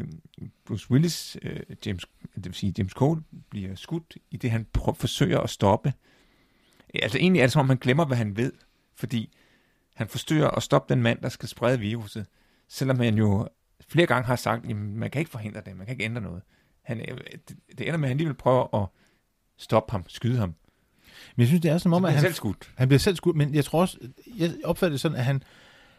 Bruce 0.64 0.90
Willis, 0.90 1.36
øh, 1.42 1.60
James, 1.86 2.06
det 2.34 2.44
vil 2.44 2.54
sige 2.54 2.74
James 2.78 2.92
Cole, 2.92 3.22
bliver 3.50 3.74
skudt 3.74 4.16
i 4.30 4.36
det, 4.36 4.50
han 4.50 4.66
prø- 4.78 4.92
forsøger 4.92 5.40
at 5.40 5.50
stoppe. 5.50 5.92
Altså 6.94 7.18
egentlig 7.18 7.40
er 7.40 7.44
det 7.44 7.52
som 7.52 7.60
om, 7.60 7.68
han 7.68 7.78
glemmer, 7.78 8.04
hvad 8.04 8.16
han 8.16 8.36
ved, 8.36 8.52
fordi 8.94 9.36
han 9.94 10.08
forsøger 10.08 10.48
at 10.48 10.62
stoppe 10.62 10.94
den 10.94 11.02
mand, 11.02 11.22
der 11.22 11.28
skal 11.28 11.48
sprede 11.48 11.80
viruset, 11.80 12.26
selvom 12.68 12.98
han 12.98 13.14
jo 13.14 13.48
flere 13.88 14.06
gange 14.06 14.26
har 14.26 14.36
sagt, 14.36 14.64
at 14.70 14.76
man 14.76 15.10
kan 15.10 15.18
ikke 15.18 15.30
forhindre 15.30 15.60
det, 15.66 15.76
man 15.76 15.86
kan 15.86 15.92
ikke 15.92 16.04
ændre 16.04 16.22
noget. 16.22 16.42
Han, 16.82 17.00
øh, 17.00 17.18
det, 17.48 17.56
det 17.78 17.80
ender 17.80 17.96
med, 17.96 18.04
at 18.04 18.08
han 18.08 18.14
alligevel 18.14 18.34
prøver 18.36 18.82
at 18.82 18.88
stoppe 19.58 19.92
ham, 19.92 20.04
skyde 20.08 20.38
ham. 20.38 20.54
Men 21.36 21.40
jeg 21.40 21.46
synes, 21.46 21.62
det 21.62 21.70
er 21.70 21.78
som 21.78 21.92
om, 21.92 22.04
at 22.04 22.10
han 22.10 22.16
han, 22.16 22.24
selv 22.24 22.34
skudt. 22.34 22.72
han 22.76 22.88
bliver 22.88 22.98
selv 22.98 23.16
skudt, 23.16 23.36
men 23.36 23.54
jeg 23.54 23.64
tror 23.64 23.80
også, 23.80 23.98
jeg 24.38 24.54
opfatter 24.64 24.92
det 24.92 25.00
sådan, 25.00 25.18
at 25.18 25.24
han, 25.24 25.42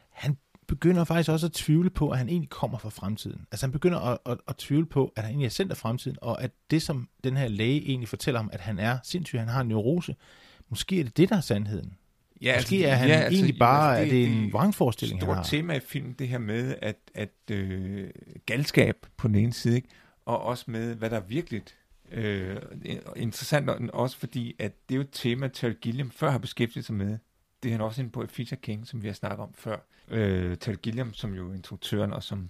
han 0.10 0.38
begynder 0.72 1.04
faktisk 1.04 1.30
også 1.30 1.46
at 1.46 1.52
tvivle 1.52 1.90
på, 1.90 2.10
at 2.10 2.18
han 2.18 2.30
egentlig 2.30 2.50
kommer 2.50 2.78
fra 2.78 2.90
fremtiden. 2.90 3.46
Altså 3.52 3.66
han 3.66 3.72
begynder 3.72 4.00
at, 4.00 4.18
at, 4.26 4.38
at 4.48 4.56
tvivle 4.58 4.86
på, 4.86 5.14
at 5.16 5.24
han 5.24 5.30
egentlig 5.32 5.46
er 5.46 5.50
sendt 5.50 5.72
af 5.72 5.78
fremtiden, 5.78 6.18
og 6.22 6.44
at 6.44 6.52
det, 6.72 6.82
som 6.82 7.10
den 7.24 7.38
her 7.38 7.48
læge 7.48 7.82
egentlig 7.88 8.10
fortæller 8.10 8.40
ham, 8.40 8.50
at 8.54 8.60
han 8.60 8.80
er 8.80 8.98
sindssyg, 9.04 9.40
han 9.40 9.48
har 9.48 9.62
en 9.62 9.68
neurose, 9.68 10.16
måske 10.70 11.00
er 11.00 11.04
det 11.04 11.18
det, 11.18 11.30
der 11.30 11.38
er 11.38 11.42
sandheden. 11.42 11.94
Ja, 12.42 12.56
Måske 12.58 12.84
er 12.86 12.96
han 12.96 13.10
egentlig 13.34 13.60
bare- 13.60 14.00
er 14.00 14.06
det 14.10 14.24
en 14.24 14.54
vrangforestilling, 14.54 15.20
han 15.20 15.26
stort 15.26 15.36
har? 15.36 15.44
tema 15.44 15.74
i 15.74 15.80
filmen, 15.80 16.14
det 16.20 16.28
her 16.28 16.38
med, 16.38 16.76
at, 16.82 16.98
at 17.16 17.30
øh, 17.52 18.10
galskab 18.46 18.96
på 19.18 19.28
den 19.28 19.36
ene 19.36 19.54
side, 19.54 19.76
ikke? 19.76 19.88
og 20.26 20.42
også 20.42 20.66
med, 20.68 20.96
hvad 20.96 21.10
der 21.10 21.16
er 21.18 21.24
virkeligt. 21.28 21.76
Øh, 22.12 22.58
interessant 23.16 23.70
og- 23.70 23.80
også 23.94 24.18
fordi, 24.18 24.56
at 24.60 24.72
det 24.90 24.96
er 24.96 24.98
jo 24.98 25.02
et 25.02 25.10
tema, 25.12 25.48
Terry 25.48 25.74
Gilliam 25.82 26.12
før 26.12 26.32
har 26.32 26.38
beskæftiget 26.38 26.86
sig 26.86 26.96
med. 26.96 27.18
Det 27.64 27.70
er 27.70 27.74
han 27.74 27.82
også 27.82 28.02
inde 28.02 28.12
på 28.12 28.24
i 28.24 28.28
Fisher 28.28 28.58
King, 28.58 28.88
som 28.88 29.04
vi 29.04 29.08
har 29.08 29.14
snakket 29.14 29.40
om 29.40 29.54
før. 29.54 29.78
Øh, 30.08 30.58
Terry 30.58 30.76
Gilliam, 30.76 31.14
som 31.14 31.34
jo 31.34 31.50
er 31.50 31.54
instruktøren, 31.54 32.14
og 32.14 32.24
som 32.24 32.50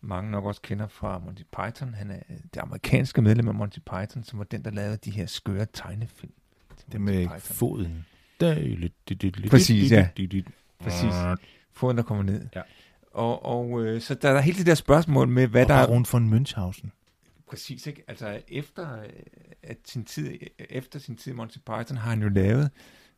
mange 0.00 0.30
nok 0.30 0.44
også 0.44 0.60
kender 0.62 0.88
fra 0.88 1.18
Monty 1.18 1.42
Python. 1.42 1.94
Han 1.94 2.10
er 2.10 2.20
det 2.54 2.60
amerikanske 2.60 3.22
medlem 3.22 3.48
af 3.48 3.54
Monty 3.54 3.78
Python, 3.78 4.24
som 4.24 4.38
var 4.38 4.44
den, 4.44 4.64
der 4.64 4.70
lavede 4.70 4.96
de 4.96 5.10
her 5.10 5.26
skøre 5.26 5.66
tegnefilm. 5.72 6.32
Det 6.92 7.00
med 7.00 7.24
Python. 7.24 7.40
foden. 7.40 8.06
Præcis, 9.50 9.92
ja. 9.92 10.08
Præcis. 10.80 11.14
Foden, 11.72 11.96
der 11.96 12.02
kommer 12.02 12.24
ned. 12.24 12.46
Ja. 12.54 12.62
Og, 13.12 13.44
og 13.44 13.84
øh, 13.84 14.00
så 14.00 14.14
der 14.14 14.30
er 14.30 14.40
hele 14.40 14.58
det 14.58 14.66
der 14.66 14.74
spørgsmål 14.74 15.28
med, 15.28 15.46
hvad 15.46 15.62
og 15.62 15.68
der 15.68 15.74
er... 15.74 15.86
Baron 15.86 16.06
von 16.12 16.34
Münchhausen. 16.34 16.88
Præcis, 17.48 17.86
ikke? 17.86 18.04
Altså 18.08 18.40
efter, 18.48 19.02
øh, 19.02 19.08
at 19.62 19.76
sin 19.84 20.04
tid, 20.04 20.32
efter 20.58 20.98
sin 20.98 21.16
tid 21.16 21.32
i 21.32 21.34
Monty 21.34 21.58
Python 21.58 21.96
har 21.96 22.10
han 22.10 22.22
jo 22.22 22.28
lavet 22.28 22.70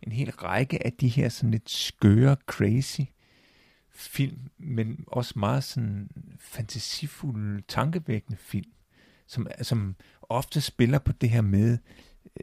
en 0.02 0.12
hel 0.12 0.30
række 0.30 0.86
af 0.86 0.92
de 0.92 1.08
her 1.08 1.28
sådan 1.28 1.50
lidt 1.50 1.70
skøre, 1.70 2.36
crazy 2.46 3.00
film, 3.90 4.38
men 4.58 5.04
også 5.06 5.32
meget 5.36 5.64
sådan 5.64 6.10
fantasifulde, 6.40 7.62
tankevækkende 7.68 8.38
film, 8.38 8.72
som, 9.26 9.46
som 9.62 9.96
ofte 10.22 10.60
spiller 10.60 10.98
på 10.98 11.12
det 11.12 11.30
her 11.30 11.40
med, 11.40 11.78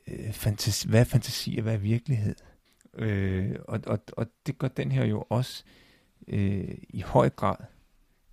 øh, 0.08 0.34
fantasi, 0.34 0.88
hvad 0.88 1.00
er 1.00 1.04
fantasi 1.04 1.56
og 1.58 1.64
hvad 1.64 1.74
er 1.74 1.78
virkelighed. 1.78 2.36
Øh, 2.94 3.56
og, 3.68 3.80
og, 3.88 4.00
og 4.18 4.28
det 4.46 4.58
gør 4.58 4.68
den 4.68 4.92
her 4.92 5.06
jo 5.06 5.26
også 5.30 5.64
øh, 6.28 6.78
i 6.90 7.02
høj 7.02 7.30
grad, 7.30 7.56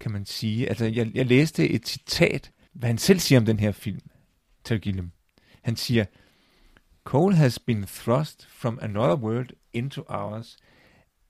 kan 0.01 0.13
man 0.13 0.27
sige. 0.27 0.69
Altså, 0.69 0.85
jeg, 0.85 1.11
jeg 1.15 1.27
læste 1.27 1.69
et 1.69 1.89
citat, 1.89 2.53
hvad 2.73 2.89
han 2.89 2.99
selv 2.99 3.19
siger 3.19 3.39
om 3.41 3.47
den 3.47 3.59
her 3.59 3.73
film, 3.73 4.01
Terry 4.65 4.79
Gilliam. 4.79 5.13
Han 5.63 5.77
siger, 5.77 6.05
Cole 7.05 7.33
has 7.33 7.59
been 7.59 7.85
thrust 7.85 8.47
from 8.49 8.79
another 8.81 9.17
world 9.17 9.53
into 9.73 10.05
ours, 10.09 10.57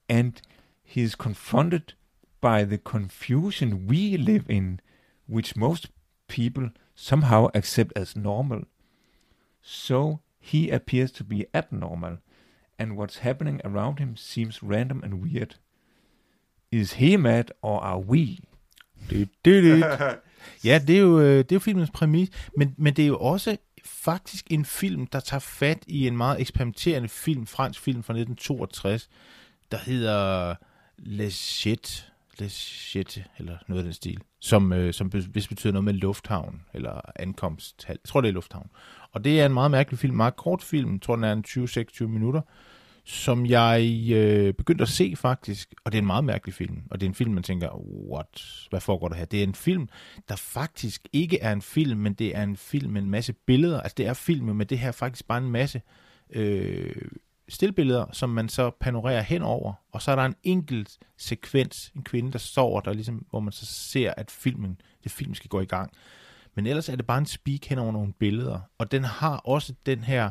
and 0.08 0.40
he 0.84 1.02
is 1.02 1.14
confronted 1.14 1.94
by 2.40 2.64
the 2.64 2.78
confusion 2.78 3.86
we 3.86 4.16
live 4.16 4.44
in, 4.48 4.80
which 5.26 5.56
most 5.56 5.88
people 6.28 6.70
somehow 6.94 7.48
accept 7.54 7.92
as 7.96 8.16
normal. 8.16 8.62
So 9.62 10.20
he 10.38 10.70
appears 10.70 11.12
to 11.12 11.24
be 11.24 11.46
abnormal, 11.54 12.18
and 12.78 12.96
what's 12.96 13.18
happening 13.18 13.60
around 13.64 13.98
him 13.98 14.16
seems 14.16 14.62
random 14.62 15.02
and 15.02 15.22
weird. 15.22 15.54
Is 16.70 16.94
he 16.94 17.16
mad, 17.16 17.52
or 17.62 17.82
are 17.82 17.98
we? 17.98 18.40
Det, 19.10 19.28
det, 19.44 19.62
det. 19.62 20.18
Ja, 20.64 20.80
det 20.86 20.96
er 20.96 21.00
jo, 21.00 21.20
øh, 21.20 21.38
det 21.38 21.52
er 21.52 21.56
jo 21.56 21.60
filmens 21.60 21.90
præmis, 21.90 22.30
men, 22.56 22.74
men 22.78 22.94
det 22.94 23.02
er 23.02 23.06
jo 23.06 23.18
også 23.18 23.56
faktisk 23.84 24.46
en 24.50 24.64
film, 24.64 25.06
der 25.06 25.20
tager 25.20 25.40
fat 25.40 25.84
i 25.86 26.06
en 26.06 26.16
meget 26.16 26.40
eksperimenterende 26.40 27.08
film, 27.08 27.46
fransk 27.46 27.80
film 27.80 28.02
fra 28.02 28.12
1962, 28.12 29.08
der 29.70 29.78
hedder 29.78 30.54
Le 30.98 31.30
Jet, 31.64 32.12
Leschette, 32.38 33.24
eller 33.38 33.58
noget 33.68 33.80
af 33.80 33.84
den 33.84 33.92
stil, 33.92 34.20
som, 34.40 34.72
øh, 34.72 34.94
som 34.94 35.08
hvis 35.08 35.48
betyder 35.48 35.72
noget 35.72 35.84
med 35.84 35.92
lufthavn, 35.94 36.62
eller 36.74 37.00
ankomst. 37.16 37.84
Jeg 37.88 37.96
tror, 38.04 38.20
det 38.20 38.28
er 38.28 38.32
lufthavn. 38.32 38.70
Og 39.12 39.24
det 39.24 39.40
er 39.40 39.46
en 39.46 39.54
meget 39.54 39.70
mærkelig 39.70 39.98
film, 39.98 40.16
meget 40.16 40.36
kort 40.36 40.62
film, 40.62 40.92
jeg 40.92 41.02
tror, 41.02 41.14
den 41.16 41.24
er 41.24 41.32
en 41.32 41.44
20-26 41.48 42.06
minutter, 42.06 42.40
som 43.04 43.46
jeg 43.46 44.10
øh, 44.12 44.54
begyndte 44.54 44.82
at 44.82 44.88
se 44.88 45.14
faktisk, 45.16 45.74
og 45.84 45.92
det 45.92 45.98
er 45.98 46.02
en 46.02 46.06
meget 46.06 46.24
mærkelig 46.24 46.54
film, 46.54 46.82
og 46.90 47.00
det 47.00 47.06
er 47.06 47.10
en 47.10 47.14
film, 47.14 47.32
man 47.32 47.42
tænker, 47.42 47.68
what, 48.10 48.42
hvad 48.70 48.80
foregår 48.80 49.08
der 49.08 49.16
her? 49.16 49.24
Det 49.24 49.38
er 49.38 49.44
en 49.44 49.54
film, 49.54 49.88
der 50.28 50.36
faktisk 50.36 51.08
ikke 51.12 51.40
er 51.40 51.52
en 51.52 51.62
film, 51.62 52.00
men 52.00 52.14
det 52.14 52.36
er 52.36 52.42
en 52.42 52.56
film 52.56 52.92
med 52.92 53.02
en 53.02 53.10
masse 53.10 53.32
billeder, 53.32 53.80
altså 53.80 53.94
det 53.96 54.06
er 54.06 54.14
film, 54.14 54.46
men 54.46 54.66
det 54.66 54.78
her 54.78 54.88
er 54.88 54.92
faktisk 54.92 55.28
bare 55.28 55.38
en 55.38 55.50
masse 55.50 55.82
øh, 56.30 57.08
stillbilleder, 57.48 58.06
som 58.12 58.30
man 58.30 58.48
så 58.48 58.70
panorerer 58.80 59.22
henover, 59.22 59.72
og 59.92 60.02
så 60.02 60.10
er 60.10 60.16
der 60.16 60.24
en 60.24 60.36
enkelt 60.42 60.98
sekvens, 61.16 61.92
en 61.96 62.02
kvinde, 62.02 62.32
der 62.32 62.38
sover, 62.38 62.80
der 62.80 62.92
ligesom, 62.92 63.26
hvor 63.30 63.40
man 63.40 63.52
så 63.52 63.66
ser, 63.66 64.14
at 64.16 64.30
filmen, 64.30 64.80
det 65.04 65.12
film 65.12 65.34
skal 65.34 65.48
gå 65.48 65.60
i 65.60 65.66
gang. 65.66 65.92
Men 66.54 66.66
ellers 66.66 66.88
er 66.88 66.96
det 66.96 67.06
bare 67.06 67.18
en 67.18 67.26
speak 67.26 67.64
hen 67.64 67.78
over 67.78 67.92
nogle 67.92 68.12
billeder, 68.12 68.60
og 68.78 68.92
den 68.92 69.04
har 69.04 69.36
også 69.36 69.74
den 69.86 69.98
her 69.98 70.24
øh, 70.26 70.30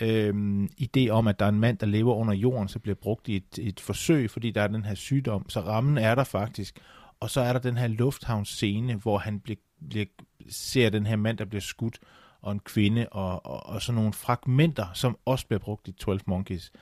øh, 0.00 0.64
idé 0.80 1.08
om, 1.08 1.26
at 1.26 1.38
der 1.38 1.44
er 1.44 1.48
en 1.50 1.60
mand, 1.60 1.78
der 1.78 1.86
lever 1.86 2.14
under 2.14 2.34
jorden, 2.34 2.68
så 2.68 2.78
bliver 2.78 2.94
brugt 2.94 3.28
i 3.28 3.36
et, 3.36 3.58
et 3.58 3.80
forsøg, 3.80 4.30
fordi 4.30 4.50
der 4.50 4.62
er 4.62 4.66
den 4.66 4.84
her 4.84 4.94
sygdom. 4.94 5.48
Så 5.48 5.60
rammen 5.60 5.98
er 5.98 6.14
der 6.14 6.24
faktisk. 6.24 6.80
Og 7.20 7.30
så 7.30 7.40
er 7.40 7.52
der 7.52 7.60
den 7.60 7.76
her 7.76 7.86
lufthavnsscene, 7.86 8.94
hvor 8.94 9.18
han 9.18 9.40
bliver, 9.40 9.58
bliver, 9.88 10.06
ser 10.48 10.90
den 10.90 11.06
her 11.06 11.16
mand, 11.16 11.38
der 11.38 11.44
bliver 11.44 11.60
skudt, 11.60 11.98
og 12.42 12.52
en 12.52 12.60
kvinde, 12.60 13.08
og, 13.08 13.46
og, 13.46 13.66
og 13.66 13.82
sådan 13.82 13.96
nogle 13.96 14.12
fragmenter, 14.12 14.86
som 14.94 15.18
også 15.24 15.46
bliver 15.46 15.58
brugt 15.58 15.88
i 15.88 15.92
12 15.92 16.20
Monkeys. 16.26 16.72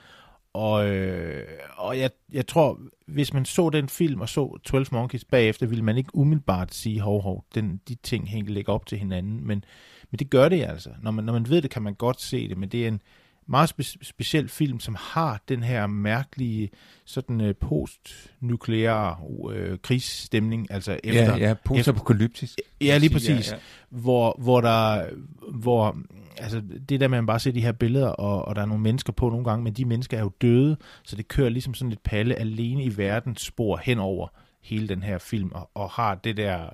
Og, 0.52 0.88
øh, 0.88 1.46
og 1.76 1.98
jeg, 1.98 2.10
jeg 2.32 2.46
tror, 2.46 2.80
hvis 3.06 3.34
man 3.34 3.44
så 3.44 3.70
den 3.70 3.88
film 3.88 4.20
og 4.20 4.28
så 4.28 4.58
12 4.64 4.86
Monkeys 4.92 5.24
bagefter, 5.24 5.66
ville 5.66 5.84
man 5.84 5.96
ikke 5.96 6.16
umiddelbart 6.16 6.74
sige, 6.74 7.00
hov, 7.00 7.22
hov, 7.22 7.44
den, 7.54 7.80
de 7.88 7.94
ting 7.94 8.28
hænger 8.28 8.52
ligger 8.52 8.72
op 8.72 8.86
til 8.86 8.98
hinanden, 8.98 9.46
men, 9.46 9.64
men 10.10 10.18
det 10.18 10.30
gør 10.30 10.48
det 10.48 10.64
altså. 10.64 10.90
Når 11.02 11.10
man, 11.10 11.24
når 11.24 11.32
man 11.32 11.48
ved 11.48 11.62
det, 11.62 11.70
kan 11.70 11.82
man 11.82 11.94
godt 11.94 12.20
se 12.20 12.48
det, 12.48 12.58
men 12.58 12.68
det 12.68 12.84
er 12.84 12.88
en 12.88 13.02
meget 13.50 13.72
spe- 13.72 13.98
speciel 14.02 14.48
film, 14.48 14.80
som 14.80 14.96
har 14.98 15.42
den 15.48 15.62
her 15.62 15.86
mærkelige 15.86 16.70
sådan 17.04 17.40
øh, 17.40 17.54
post-nukleare 17.54 19.16
øh, 19.52 19.78
krigsstemning, 19.82 20.70
altså 20.70 21.00
efter... 21.04 21.36
Ja, 21.36 21.48
ja, 21.48 21.54
post-apokalyptisk. 21.64 22.58
Ja, 22.80 22.98
lige 22.98 23.12
præcis. 23.12 23.50
Ja, 23.50 23.56
ja. 23.56 23.60
Hvor, 23.88 24.36
hvor 24.38 24.60
der... 24.60 25.06
Hvor, 25.52 25.96
altså, 26.38 26.62
det 26.88 27.00
der 27.00 27.08
med, 27.08 27.18
at 27.18 27.22
man 27.22 27.26
bare 27.26 27.40
ser 27.40 27.52
de 27.52 27.60
her 27.60 27.72
billeder, 27.72 28.08
og, 28.08 28.44
og 28.44 28.56
der 28.56 28.62
er 28.62 28.66
nogle 28.66 28.82
mennesker 28.82 29.12
på 29.12 29.28
nogle 29.28 29.44
gange, 29.44 29.64
men 29.64 29.72
de 29.72 29.84
mennesker 29.84 30.16
er 30.16 30.22
jo 30.22 30.32
døde, 30.40 30.76
så 31.04 31.16
det 31.16 31.28
kører 31.28 31.48
ligesom 31.48 31.74
sådan 31.74 31.92
et 31.92 32.00
palle 32.00 32.34
alene 32.34 32.84
i 32.84 32.96
verdens 32.96 33.42
spor 33.42 33.76
hen 33.76 33.98
over 33.98 34.28
hele 34.62 34.88
den 34.88 35.02
her 35.02 35.18
film, 35.18 35.52
og, 35.52 35.70
og 35.74 35.90
har 35.90 36.14
det 36.14 36.36
der 36.36 36.68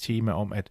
tema 0.00 0.32
om, 0.32 0.52
at 0.52 0.70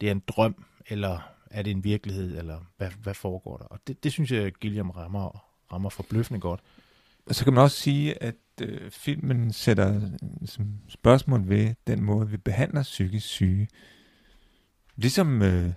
det 0.00 0.06
er 0.06 0.12
en 0.12 0.22
drøm, 0.28 0.64
eller 0.88 1.18
er 1.50 1.62
det 1.62 1.70
en 1.70 1.84
virkelighed, 1.84 2.38
eller 2.38 2.58
hvad, 2.76 2.90
hvad 3.02 3.14
foregår 3.14 3.56
der? 3.56 3.64
Og 3.64 3.78
det, 3.86 4.04
det 4.04 4.12
synes 4.12 4.32
jeg, 4.32 4.52
Gilliam 4.52 4.90
rammer, 4.90 5.44
rammer 5.72 5.90
forbløffende 5.90 6.40
godt. 6.40 6.60
Og 7.26 7.34
så 7.34 7.44
kan 7.44 7.52
man 7.52 7.62
også 7.62 7.76
sige, 7.76 8.22
at 8.22 8.34
øh, 8.62 8.90
filmen 8.90 9.52
sætter 9.52 10.00
som 10.44 10.66
spørgsmål 10.88 11.48
ved 11.48 11.74
den 11.86 12.02
måde, 12.02 12.30
vi 12.30 12.36
behandler 12.36 12.82
psykisk 12.82 13.26
syge. 13.26 13.68
Ligesom 14.96 15.42
øh, 15.42 15.72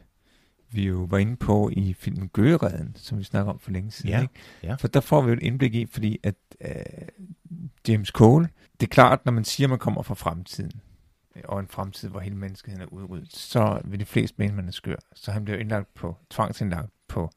vi 0.72 0.88
jo 0.88 1.08
var 1.10 1.18
inde 1.18 1.36
på 1.36 1.70
i 1.74 1.94
filmen 1.94 2.30
Gøgeredden, 2.30 2.96
som 2.96 3.18
vi 3.18 3.24
snakker 3.24 3.54
om 3.54 3.60
for 3.60 3.72
længe 3.72 3.92
siden. 3.92 4.10
Ja, 4.10 4.22
ikke? 4.22 4.34
ja. 4.64 4.76
For 4.76 4.88
der 4.88 5.00
får 5.00 5.22
vi 5.22 5.28
jo 5.28 5.34
et 5.34 5.44
indblik 5.44 5.76
i, 5.76 5.86
fordi 5.86 6.20
at 6.24 6.36
øh, 6.62 6.76
James 7.88 8.08
Cole, 8.08 8.50
det 8.80 8.88
er 8.88 8.92
klart, 8.92 9.26
når 9.26 9.32
man 9.32 9.44
siger, 9.44 9.68
at 9.68 9.70
man 9.70 9.80
kommer 9.80 10.02
fra 10.02 10.14
fremtiden, 10.14 10.82
og 11.44 11.60
en 11.60 11.68
fremtid, 11.68 12.10
hvor 12.10 12.20
hele 12.20 12.36
mennesket 12.36 12.82
er 12.82 12.86
udryddet, 12.86 13.34
så 13.36 13.82
vil 13.86 14.00
de 14.00 14.06
fleste 14.06 14.36
mene, 14.38 14.54
man 14.56 14.68
er 14.68 14.72
skør. 14.72 14.96
Så 15.16 15.32
han 15.32 15.46
bliver 15.46 15.60
indlagt 15.60 15.94
på, 15.94 16.18
tvangsindlagt 16.30 16.90
på 17.08 17.30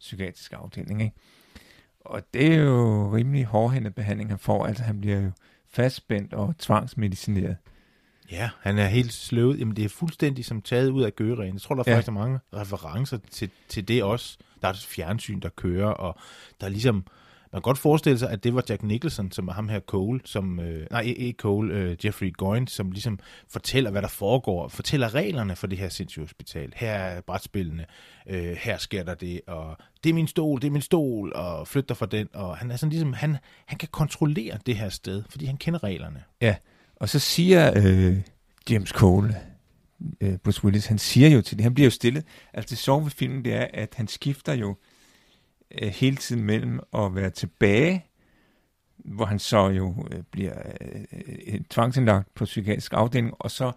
psykiatrisk 0.00 0.52
afdeling. 0.52 1.02
Ikke? 1.02 1.16
Og 2.00 2.22
det 2.34 2.54
er 2.54 2.56
jo 2.62 3.10
rimelig 3.16 3.44
hårdhændet 3.44 3.94
behandling, 3.94 4.30
han 4.30 4.38
får. 4.38 4.66
Altså 4.66 4.82
han 4.84 5.00
bliver 5.00 5.20
jo 5.20 5.30
fastspændt 5.70 6.34
og 6.34 6.54
tvangsmedicineret. 6.58 7.56
Ja, 8.30 8.50
han 8.60 8.78
er 8.78 8.86
helt 8.86 9.12
sløvet. 9.12 9.60
Jamen, 9.60 9.76
det 9.76 9.84
er 9.84 9.88
fuldstændig 9.88 10.44
som 10.44 10.62
taget 10.62 10.90
ud 10.90 11.02
af 11.02 11.16
gøren. 11.16 11.52
Jeg 11.54 11.60
tror, 11.60 11.74
der 11.74 11.82
er 11.86 11.90
Ja. 11.90 11.96
faktisk 11.96 12.12
mange 12.12 12.38
referencer 12.54 13.18
til, 13.30 13.50
til 13.68 13.88
det 13.88 14.02
også. 14.02 14.38
Der 14.62 14.68
er 14.68 14.72
et 14.72 14.78
fjernsyn, 14.78 15.40
der 15.40 15.48
kører, 15.48 15.88
og 15.90 16.16
der 16.60 16.66
er 16.66 16.70
ligesom... 16.70 17.04
Man 17.52 17.62
kan 17.62 17.62
godt 17.62 17.78
forestille 17.78 18.18
sig, 18.18 18.30
at 18.30 18.44
det 18.44 18.54
var 18.54 18.64
Jack 18.68 18.82
Nicholson, 18.82 19.32
som 19.32 19.48
er 19.48 19.52
ham 19.52 19.68
her 19.68 19.80
Cole, 19.80 20.20
som, 20.24 20.60
øh, 20.60 20.86
nej, 20.90 21.00
ikke 21.00 21.36
Cole, 21.36 21.74
øh, 21.74 21.96
Jeffrey 22.04 22.32
Goins, 22.32 22.72
som 22.72 22.90
ligesom 22.90 23.18
fortæller, 23.48 23.90
hvad 23.90 24.02
der 24.02 24.08
foregår, 24.08 24.68
fortæller 24.68 25.14
reglerne 25.14 25.56
for 25.56 25.66
det 25.66 25.78
her 25.78 25.88
sindssyge 25.88 26.24
hospital. 26.24 26.72
Her 26.76 26.92
er 26.92 27.20
brætspillene, 27.20 27.86
øh, 28.26 28.56
her 28.60 28.78
sker 28.78 29.02
der 29.02 29.14
det, 29.14 29.40
og 29.46 29.76
det 30.04 30.10
er 30.10 30.14
min 30.14 30.26
stol, 30.26 30.60
det 30.60 30.66
er 30.66 30.70
min 30.70 30.82
stol, 30.82 31.32
og 31.34 31.68
flytter 31.68 31.94
fra 31.94 32.06
den, 32.06 32.28
og 32.34 32.56
han 32.56 32.70
er 32.70 32.76
sådan 32.76 32.90
ligesom, 32.90 33.12
han, 33.12 33.36
han 33.66 33.78
kan 33.78 33.88
kontrollere 33.92 34.58
det 34.66 34.76
her 34.76 34.88
sted, 34.88 35.22
fordi 35.30 35.44
han 35.46 35.56
kender 35.56 35.82
reglerne. 35.82 36.22
Ja, 36.40 36.54
og 36.96 37.08
så 37.08 37.18
siger 37.18 37.72
øh, 37.76 38.16
James 38.70 38.88
Cole, 38.88 39.36
øh, 40.20 40.36
Bruce 40.36 40.64
Willis, 40.64 40.86
han 40.86 40.98
siger 40.98 41.28
jo 41.28 41.42
til 41.42 41.56
det, 41.56 41.62
han 41.62 41.74
bliver 41.74 41.86
jo 41.86 41.90
stillet. 41.90 42.24
Altså 42.52 42.70
det 42.70 42.78
sjove 42.78 43.04
ved 43.04 43.10
filmen, 43.10 43.44
det 43.44 43.54
er, 43.54 43.66
at 43.74 43.94
han 43.96 44.08
skifter 44.08 44.52
jo 44.52 44.76
øh, 45.82 45.88
hele 45.88 46.16
tiden 46.16 46.44
mellem 46.44 46.80
at 46.94 47.14
være 47.14 47.30
tilbage, 47.30 48.04
hvor 49.04 49.24
han 49.24 49.38
så 49.38 49.68
jo 49.68 50.06
øh, 50.12 50.22
bliver 50.30 50.54
øh, 50.80 51.04
øh, 51.46 51.60
tvangsindlagt 51.70 52.34
på 52.34 52.44
psykiatrisk 52.44 52.92
afdeling, 52.92 53.34
og 53.38 53.50
så 53.50 53.72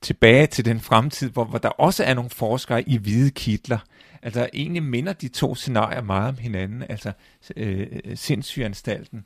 tilbage 0.00 0.46
til 0.46 0.64
den 0.64 0.80
fremtid, 0.80 1.30
hvor, 1.30 1.44
hvor 1.44 1.58
der 1.58 1.68
også 1.68 2.04
er 2.04 2.14
nogle 2.14 2.30
forskere 2.30 2.88
i 2.88 2.96
hvide 2.96 3.30
kitler. 3.30 3.78
Altså 4.22 4.48
egentlig 4.52 4.82
minder 4.82 5.12
de 5.12 5.28
to 5.28 5.54
scenarier 5.54 6.02
meget 6.02 6.28
om 6.28 6.38
hinanden, 6.38 6.82
altså 6.88 7.12
øh, 7.56 7.86
øh 8.04 8.16
sindssygeranstalten, 8.16 9.24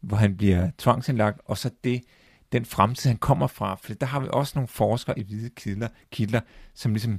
hvor 0.00 0.16
han 0.16 0.36
bliver 0.36 0.70
tvangsindlagt, 0.78 1.40
og 1.44 1.58
så 1.58 1.70
det, 1.84 2.02
den 2.52 2.64
fremtid, 2.64 3.10
han 3.10 3.18
kommer 3.18 3.46
fra. 3.46 3.78
For 3.82 3.94
der 3.94 4.06
har 4.06 4.20
vi 4.20 4.28
også 4.30 4.52
nogle 4.54 4.68
forskere 4.68 5.18
i 5.18 5.22
hvide 5.22 5.50
kitler, 5.50 5.88
kitler 6.10 6.40
som 6.74 6.92
ligesom 6.92 7.12
øh, 7.12 7.18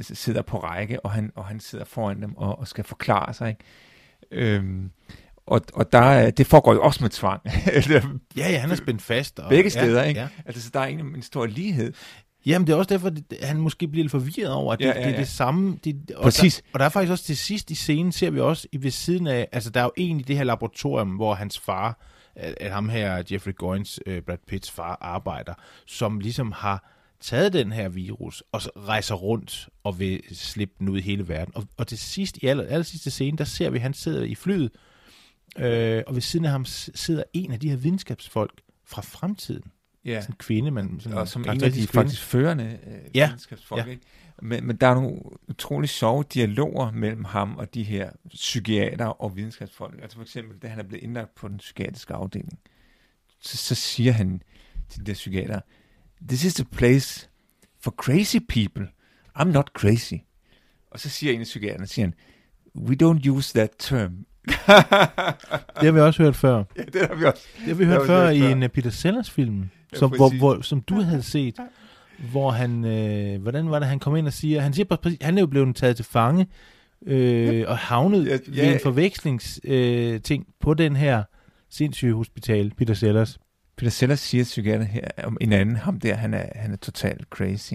sidder 0.00 0.42
på 0.42 0.58
række, 0.58 1.00
og 1.04 1.10
han, 1.10 1.32
og 1.34 1.44
han 1.44 1.60
sidder 1.60 1.84
foran 1.84 2.22
dem 2.22 2.36
og, 2.36 2.58
og 2.58 2.68
skal 2.68 2.84
forklare 2.84 3.34
sig. 3.34 3.48
Ikke? 3.48 3.62
Øhm, 4.56 4.90
og, 5.46 5.60
og 5.74 5.92
der, 5.92 5.98
er- 5.98 6.30
det 6.30 6.46
foregår 6.46 6.74
jo 6.74 6.82
også 6.82 7.04
med 7.04 7.10
tvang. 7.10 7.40
Ja, 8.36 8.50
ja, 8.50 8.58
han 8.58 8.70
er 8.70 8.74
spændt 8.74 9.02
fast. 9.02 9.38
Og, 9.38 9.48
Begge 9.48 9.70
steder, 9.70 10.02
ja, 10.02 10.08
ikke? 10.08 10.20
Ja. 10.20 10.28
Altså, 10.46 10.62
så 10.62 10.70
der 10.74 10.80
er 10.80 10.84
egentlig 10.86 11.14
en 11.16 11.22
stor 11.22 11.46
lighed. 11.46 11.92
Jamen, 12.46 12.66
det 12.66 12.72
er 12.72 12.76
også 12.76 12.88
derfor, 12.88 13.08
at 13.08 13.46
han 13.48 13.56
måske 13.56 13.88
bliver 13.88 14.04
lidt 14.04 14.10
forvirret 14.10 14.52
over, 14.52 14.72
at 14.72 14.78
det, 14.78 14.84
Ja, 14.84 14.90
ja, 14.90 15.00
ja, 15.00 15.06
det 15.06 15.14
er 15.14 15.18
det 15.18 15.28
samme. 15.28 15.78
Det, 15.84 16.10
og 16.16 16.22
Præcis. 16.22 16.54
Der, 16.56 16.62
og 16.72 16.78
der 16.78 16.84
er 16.84 16.88
faktisk 16.88 17.10
også 17.10 17.24
til 17.24 17.36
sidst 17.36 17.70
i 17.70 17.74
scenen, 17.74 18.12
ser 18.12 18.30
vi 18.30 18.40
også 18.40 18.68
i 18.72 18.82
ved 18.82 18.90
siden 18.90 19.26
af, 19.26 19.48
altså 19.52 19.70
der 19.70 19.80
er 19.80 19.84
jo 19.84 19.92
en 19.96 20.20
i 20.20 20.22
det 20.22 20.36
her 20.36 20.44
laboratorium, 20.44 21.08
hvor 21.08 21.34
hans 21.34 21.58
far, 21.58 21.98
at, 22.36 22.54
at 22.60 22.70
ham 22.72 22.88
her, 22.88 23.22
Jeffrey 23.32 23.54
Goins, 23.56 24.00
uh, 24.06 24.18
Brad 24.26 24.38
Pitts 24.48 24.70
far, 24.70 24.98
arbejder, 25.00 25.54
som 25.86 26.20
ligesom 26.20 26.52
har 26.52 26.93
taget 27.20 27.52
den 27.52 27.72
her 27.72 27.88
virus, 27.88 28.42
og 28.52 28.62
så 28.62 28.70
rejser 28.76 29.14
rundt 29.14 29.68
og 29.84 29.98
vil 29.98 30.22
slippe 30.32 30.74
den 30.78 30.88
ud 30.88 30.98
i 30.98 31.02
hele 31.02 31.28
verden. 31.28 31.56
Og, 31.56 31.64
og 31.76 31.86
til 31.86 31.98
sidst, 31.98 32.36
i 32.36 32.46
aller, 32.46 32.64
aller 32.64 32.82
sidste 32.84 33.10
scene, 33.10 33.38
der 33.38 33.44
ser 33.44 33.70
vi, 33.70 33.76
at 33.78 33.82
han 33.82 33.94
sidder 33.94 34.22
i 34.22 34.34
flyet, 34.34 34.70
øh, 35.58 36.02
og 36.06 36.14
ved 36.14 36.20
siden 36.22 36.44
af 36.46 36.50
ham 36.52 36.64
sidder 36.64 37.22
en 37.32 37.52
af 37.52 37.60
de 37.60 37.70
her 37.70 37.76
videnskabsfolk 37.76 38.60
fra 38.86 39.02
fremtiden. 39.02 39.62
Ja. 40.04 40.20
Sådan 40.20 40.32
en 40.32 40.36
kvinde, 40.38 40.70
man, 40.70 41.00
sådan 41.00 41.18
og 41.18 41.28
som 41.28 41.42
en 41.42 41.48
af 41.48 41.58
de 41.58 41.70
kvinde. 41.70 41.86
faktisk 41.86 42.22
førende 42.22 42.78
øh, 42.86 42.92
Ja, 43.14 43.26
videnskabsfolk. 43.26 43.86
ja. 43.86 43.90
Ikke? 43.90 44.02
Men, 44.42 44.66
men 44.66 44.76
der 44.76 44.86
er 44.86 44.94
nogle 44.94 45.20
utrolig 45.48 45.88
sjove 45.90 46.24
dialoger 46.34 46.90
mellem 46.90 47.24
ham 47.24 47.56
og 47.56 47.74
de 47.74 47.82
her 47.82 48.10
psykiater 48.28 49.06
og 49.06 49.36
videnskabsfolk. 49.36 49.98
Altså 50.02 50.16
for 50.16 50.22
eksempel, 50.22 50.58
da 50.58 50.68
han 50.68 50.78
er 50.78 50.82
blevet 50.82 51.02
indlagt 51.02 51.34
på 51.34 51.48
den 51.48 51.56
psykiatriske 51.56 52.14
afdeling, 52.14 52.58
så, 53.40 53.56
så 53.56 53.74
siger 53.74 54.12
han 54.12 54.42
til 54.88 55.00
de 55.00 55.04
der 55.04 55.12
psykiater, 55.14 55.60
This 56.28 56.44
is 56.44 56.60
a 56.60 56.64
place 56.76 57.28
for 57.80 57.90
crazy 57.90 58.38
people. 58.48 58.88
I'm 59.38 59.44
not 59.52 59.66
crazy. 59.74 60.14
Og 60.90 61.00
så 61.00 61.08
siger 61.08 61.32
en 61.32 61.40
af 61.40 61.44
psykiaterne, 61.44 61.86
siger 61.86 62.06
han, 62.06 62.14
We 62.76 62.96
don't 63.02 63.30
use 63.30 63.54
that 63.54 63.70
term. 63.78 64.12
Det 65.80 65.84
har 65.84 65.92
vi 65.92 66.00
også 66.00 66.22
hørt 66.22 66.36
før. 66.36 66.64
ja, 66.76 66.82
det 66.82 67.08
har 67.08 67.14
vi 67.14 67.24
også. 67.24 67.42
Det 67.58 67.66
har 67.66 67.74
vi 67.74 67.84
hørt 67.84 67.94
har 67.94 68.00
vi 68.00 68.06
før 68.06 68.26
hørt 68.26 68.36
i 68.36 68.40
før. 68.40 68.48
en 68.48 68.62
uh, 68.62 68.68
Peter 68.68 68.90
Sellers 68.90 69.30
film, 69.30 69.70
Ja, 69.92 69.98
som, 69.98 70.16
hvor, 70.16 70.38
hvor, 70.38 70.60
som 70.60 70.80
du 70.80 71.00
havde 71.00 71.22
set, 71.22 71.56
hvor 72.30 72.50
han, 72.50 72.84
øh, 72.84 73.42
hvordan 73.42 73.70
var 73.70 73.78
det, 73.78 73.88
han 73.88 73.98
kom 73.98 74.16
ind 74.16 74.26
og 74.26 74.32
siger, 74.32 74.60
han 74.60 74.72
siger 74.72 74.96
præcis, 74.96 75.18
han 75.20 75.36
er 75.38 75.42
jo 75.42 75.46
blevet 75.46 75.76
taget 75.76 75.96
til 75.96 76.04
fange, 76.04 76.46
øh, 77.06 77.64
og 77.68 77.78
havnet 77.78 78.26
ja, 78.26 78.38
ja. 78.54 78.62
ved 78.66 78.74
en 78.74 78.80
forvekslingsting 78.82 79.74
øh, 79.74 80.20
ting 80.20 80.46
på 80.60 80.74
den 80.74 80.96
her 80.96 81.22
sindssyge 81.70 82.14
hospital, 82.14 82.72
Peter 82.76 82.94
Sellers. 82.94 83.38
Peter 83.76 83.90
Sellers 83.90 84.20
siger 84.20 84.44
psykiater 84.44 84.84
her 84.84 85.08
om 85.24 85.36
en 85.40 85.52
anden, 85.52 85.76
ham 85.76 86.00
der, 86.00 86.14
han 86.14 86.34
er, 86.34 86.46
han 86.54 86.72
er 86.72 86.76
totalt 86.76 87.26
crazy. 87.30 87.72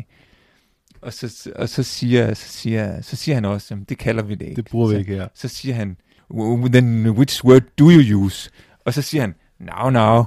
Og 1.01 1.13
så, 1.13 1.51
og 1.55 1.69
så, 1.69 1.83
siger, 1.83 2.33
så, 2.33 2.47
siger, 2.47 3.01
så 3.01 3.15
siger 3.15 3.35
han 3.35 3.45
også, 3.45 3.67
jamen, 3.71 3.85
det 3.89 3.97
kalder 3.97 4.23
vi 4.23 4.35
det 4.35 4.45
ikke. 4.45 4.55
Det 4.55 4.65
bruger 4.65 4.87
vi 4.87 4.93
så, 4.93 4.99
ikke 4.99 5.13
her. 5.15 5.27
Så 5.33 5.47
siger 5.47 5.75
han, 5.75 5.97
"W- 6.33 6.67
then 6.71 7.09
which 7.09 7.45
word 7.45 7.61
do 7.79 7.89
you 7.91 8.17
use? 8.19 8.49
Og 8.85 8.93
så 8.93 9.01
siger 9.01 9.21
han, 9.21 9.35
now, 9.59 9.89
now. 9.89 10.23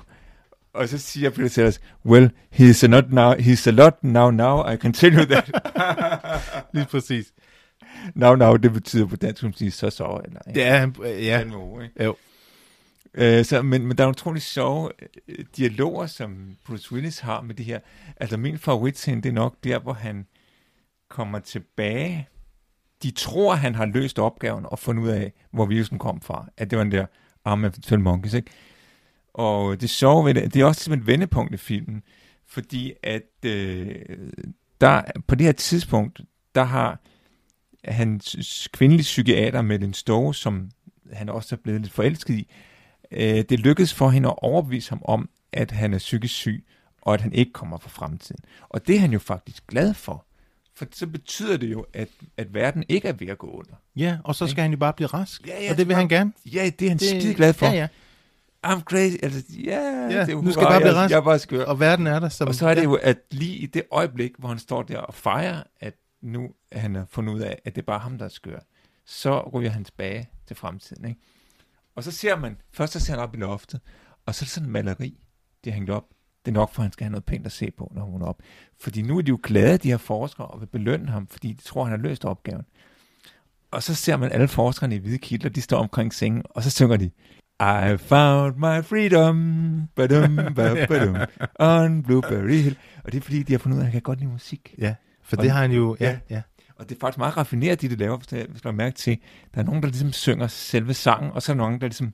Og 0.75 0.89
så 0.89 0.99
siger 0.99 1.31
Peter 1.31 1.49
Sellers, 1.49 1.81
well, 2.07 2.31
he's 2.55 2.85
a, 2.85 2.87
not 2.89 3.13
now, 3.13 3.33
he's 3.33 3.69
a 3.69 3.71
lot 3.71 4.05
now, 4.05 4.31
now, 4.31 4.73
I 4.73 4.77
can 4.77 4.93
tell 4.93 5.15
you 5.19 5.25
that. 5.25 5.51
Lige 6.75 6.87
præcis. 6.91 7.33
now, 8.15 8.35
now, 8.35 8.57
det 8.57 8.73
betyder 8.73 9.07
på 9.07 9.17
dansk, 9.17 9.41
som 9.41 9.53
siger 9.53 9.71
så 9.71 9.91
så. 9.91 10.21
Eller, 10.25 10.41
Det 10.41 10.63
er 10.63 10.77
han, 10.79 10.95
øh, 11.05 11.27
ja. 11.27 11.41
den 11.45 11.51
måde, 11.51 11.85
ikke? 11.85 12.05
Jo. 12.05 12.17
Øh, 13.15 13.45
så, 13.45 13.63
men, 13.63 13.87
men 13.87 13.99
der 13.99 14.05
er 14.05 14.09
utrolig 14.09 14.43
sjove 14.43 14.91
øh, 15.29 15.45
dialoger, 15.57 16.07
som 16.07 16.57
Bruce 16.67 16.93
Willis 16.93 17.19
har 17.19 17.41
med 17.41 17.55
det 17.55 17.67
her. 17.67 17.81
Altså 18.17 18.37
min 18.37 18.59
favoritscene, 18.59 19.23
det 19.23 19.29
er 19.29 19.33
nok 19.33 19.57
der, 19.65 19.79
hvor 19.79 19.93
han 19.93 20.27
kommer 21.09 21.39
tilbage. 21.39 22.29
De 23.03 23.11
tror, 23.11 23.55
han 23.55 23.75
har 23.75 23.87
løst 23.87 24.19
opgaven 24.19 24.67
og 24.67 24.79
fundet 24.79 25.03
ud 25.03 25.09
af, 25.09 25.33
hvor 25.51 25.67
virusen 25.67 25.99
kom 25.99 26.21
fra. 26.21 26.47
At 26.57 26.71
det 26.71 26.79
var 26.79 26.85
den 26.85 26.93
der 26.93 27.07
Arm 27.45 27.65
af 27.65 27.73
12 27.73 28.01
Monkeys, 28.01 28.35
ikke? 28.35 28.51
Og 29.35 29.81
det 29.81 29.91
sjove 29.91 30.25
ved 30.25 30.35
det, 30.35 30.55
det 30.55 30.63
er 30.63 30.67
også 30.67 30.85
som 30.85 30.93
et 30.93 31.07
vendepunkt 31.07 31.55
i 31.55 31.57
filmen, 31.57 32.03
fordi 32.47 32.93
at 33.03 33.47
øh, 33.47 33.97
der, 34.81 35.03
på 35.27 35.35
det 35.35 35.47
her 35.47 35.53
tidspunkt, 35.53 36.21
der 36.55 36.65
har 36.65 37.01
hans 37.85 38.69
kvindelige 38.73 39.03
psykiater 39.03 39.63
Melin 39.63 39.95
Stowe, 39.95 40.35
som 40.35 40.71
han 41.13 41.29
også 41.29 41.55
er 41.55 41.59
blevet 41.63 41.81
lidt 41.81 41.93
forelsket 41.93 42.35
i, 42.35 42.51
øh, 43.13 43.45
det 43.49 43.61
lykkedes 43.61 43.95
for 43.95 44.09
hende 44.09 44.29
at 44.29 44.35
overbevise 44.39 44.91
ham 44.91 45.03
om, 45.05 45.29
at 45.53 45.71
han 45.71 45.95
er 45.95 45.99
psykisk 45.99 46.35
syg, 46.35 46.65
og 47.03 47.15
at 47.15 47.21
han 47.21 47.33
ikke 47.33 47.53
kommer 47.53 47.79
fra 47.79 47.89
fremtiden. 47.89 48.45
Og 48.69 48.87
det 48.87 48.97
er 48.97 49.01
han 49.01 49.13
jo 49.13 49.19
faktisk 49.19 49.67
glad 49.67 49.95
for. 49.95 50.27
For 50.75 50.87
så 50.93 51.07
betyder 51.07 51.57
det 51.57 51.73
jo, 51.73 51.87
at, 51.93 52.09
at 52.37 52.55
verden 52.55 52.85
ikke 52.89 53.09
er 53.09 53.13
ved 53.13 53.29
at 53.29 53.39
gå 53.39 53.51
under. 53.51 53.75
Ja, 53.97 54.19
og 54.25 54.35
så 54.35 54.47
skal 54.47 54.63
han 54.63 54.71
jo 54.71 54.77
bare 54.77 54.93
blive 54.93 55.07
rask. 55.07 55.47
Ja, 55.47 55.63
ja, 55.63 55.71
og 55.71 55.77
det 55.77 55.89
vil 55.89 55.97
han 55.97 56.09
gerne. 56.09 56.33
Ja, 56.47 56.71
det 56.79 56.85
er 56.85 56.89
han 56.89 56.99
det, 56.99 57.09
skide 57.09 57.35
glad 57.35 57.53
for. 57.53 57.67
Ja, 57.67 57.73
ja. 57.73 57.89
I'm 58.67 58.83
crazy. 58.83 59.17
Altså, 59.23 59.43
ja, 59.65 59.81
Ja, 59.81 60.21
det 60.27 60.35
er 60.35 60.43
nu 60.43 60.53
skal 60.53 60.61
jeg 60.61 60.69
bare 60.69 60.81
blive 60.81 60.89
jeg, 60.89 60.97
rask. 60.97 61.11
jeg 61.11 61.19
er 61.19 61.23
bare 61.23 61.39
skør. 61.39 61.65
Og 61.65 61.81
verden 61.81 62.07
er 62.07 62.21
der 62.21 62.29
som... 62.29 62.49
Og 62.49 62.55
så 62.55 62.69
er 62.69 62.75
det 62.75 62.81
ja. 62.81 62.87
jo, 62.87 62.95
at 62.95 63.19
lige 63.31 63.57
i 63.57 63.67
det 63.67 63.83
øjeblik, 63.91 64.33
hvor 64.39 64.49
han 64.49 64.59
står 64.59 64.83
der 64.83 64.99
og 64.99 65.15
fejrer, 65.15 65.63
at 65.81 65.95
nu 66.23 66.49
han 66.73 66.95
har 66.95 67.07
fundet 67.11 67.35
ud 67.35 67.41
af, 67.41 67.59
at 67.65 67.75
det 67.75 67.83
er 67.83 67.87
bare 67.87 67.99
ham, 67.99 68.19
der 68.19 68.25
er 68.25 68.29
skør, 68.29 68.59
så 69.07 69.51
ryger 69.55 69.71
han 69.71 69.85
tilbage 69.85 70.29
til 70.47 70.57
fremtiden. 70.57 71.05
Ikke? 71.05 71.21
Og 71.97 72.05
så 72.05 72.11
ser 72.11 72.37
man, 72.37 72.57
først 72.73 72.93
så 72.93 73.01
ser 73.01 73.13
han 73.13 73.23
op 73.23 73.35
i 73.35 73.39
loftet, 73.39 73.81
og 74.27 74.35
så 74.35 74.43
er 74.43 74.45
det 74.45 74.51
sådan 74.51 74.67
en 74.69 74.73
maleri, 74.73 75.19
de 75.65 75.71
har 75.71 75.75
hængt 75.75 75.91
op. 75.91 76.05
Det 76.45 76.51
er 76.51 76.55
nok 76.55 76.73
for, 76.75 76.83
at 76.83 76.85
han 76.85 76.93
skal 76.93 77.05
have 77.05 77.11
noget 77.11 77.25
pænt 77.25 77.47
at 77.47 77.53
se 77.53 77.71
på, 77.79 77.93
når 77.95 78.05
hun 78.05 78.23
er 78.23 78.27
op. 78.27 78.39
Fordi 78.81 79.03
nu 79.03 79.19
er 79.19 79.23
de 79.23 79.29
jo 79.29 79.39
glade, 79.43 79.79
de 79.79 79.89
her 79.89 79.97
forskere, 79.97 80.47
og 80.47 80.61
vil 80.61 80.67
belønne 80.67 81.09
ham, 81.11 81.27
fordi 81.27 81.53
de 81.53 81.63
tror, 81.63 81.85
han 81.85 81.91
har 81.91 81.99
løst 82.09 82.25
opgaven. 82.25 82.65
Og 83.71 83.83
så 83.83 83.95
ser 83.95 84.17
man 84.17 84.33
alle 84.33 84.49
forskerne 84.49 84.95
i 84.95 84.99
hvide 84.99 85.19
kitler, 85.19 85.51
de 85.51 85.61
står 85.61 85.79
omkring 85.79 86.15
sengen, 86.15 86.43
og 86.51 86.63
så 86.63 86.71
synger 86.71 86.97
de, 86.97 87.11
I 87.61 87.97
found 87.99 88.57
my 88.57 88.85
freedom, 88.85 89.89
badum, 89.95 90.37
ba, 90.55 90.87
badum, 90.87 91.17
on 91.59 92.03
Blueberry 92.03 92.57
Hill. 92.63 92.79
Og 93.05 93.13
det 93.13 93.19
er 93.19 93.23
fordi, 93.23 93.43
de 93.43 93.53
har 93.53 93.59
fundet 93.59 93.77
ud 93.77 93.81
af, 93.81 93.83
at 93.83 93.87
han 93.87 93.93
kan 93.93 94.03
godt 94.03 94.19
lide 94.19 94.31
musik. 94.31 94.75
Ja, 94.79 94.95
for 95.23 95.37
Og- 95.37 95.43
det 95.43 95.51
har 95.51 95.61
han 95.61 95.73
jo... 95.73 95.97
Ja, 96.01 96.11
Ja. 96.11 96.19
ja. 96.37 96.43
Og 96.83 96.89
det 96.89 96.95
er 96.97 97.01
faktisk 97.01 97.19
meget 97.19 97.37
raffineret, 97.37 97.81
de 97.81 97.89
det 97.89 97.99
laver, 97.99 98.17
hvis 98.51 98.61
du 98.63 98.69
har 98.69 98.73
mærke 98.73 98.97
til. 98.97 99.19
Der 99.55 99.61
er 99.61 99.65
nogen, 99.65 99.83
der 99.83 99.89
ligesom 99.89 100.13
synger 100.13 100.47
selve 100.47 100.95
sangen, 100.95 101.31
og 101.33 101.43
så 101.43 101.53
er 101.53 101.55
der 101.55 101.63
nogen, 101.63 101.81
der 101.81 101.87
ligesom 101.87 102.13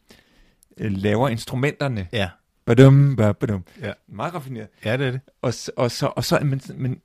øh, 0.76 0.92
laver 0.92 1.28
instrumenterne. 1.28 2.08
Ja, 2.12 2.30
Badum, 2.64 3.16
ba, 3.16 3.32
badum. 3.32 3.64
Ja. 3.80 3.92
Meget 4.08 4.34
raffineret. 4.34 4.68
ja 4.84 4.96
det 4.96 5.06
er 5.06 5.10
det. 5.10 5.20
Og, 5.42 5.54
så- 5.54 5.72
og, 5.76 5.90
så, 5.90 6.06
og 6.06 6.24
så, 6.24 6.40
men, 6.42 6.60
men 6.74 7.00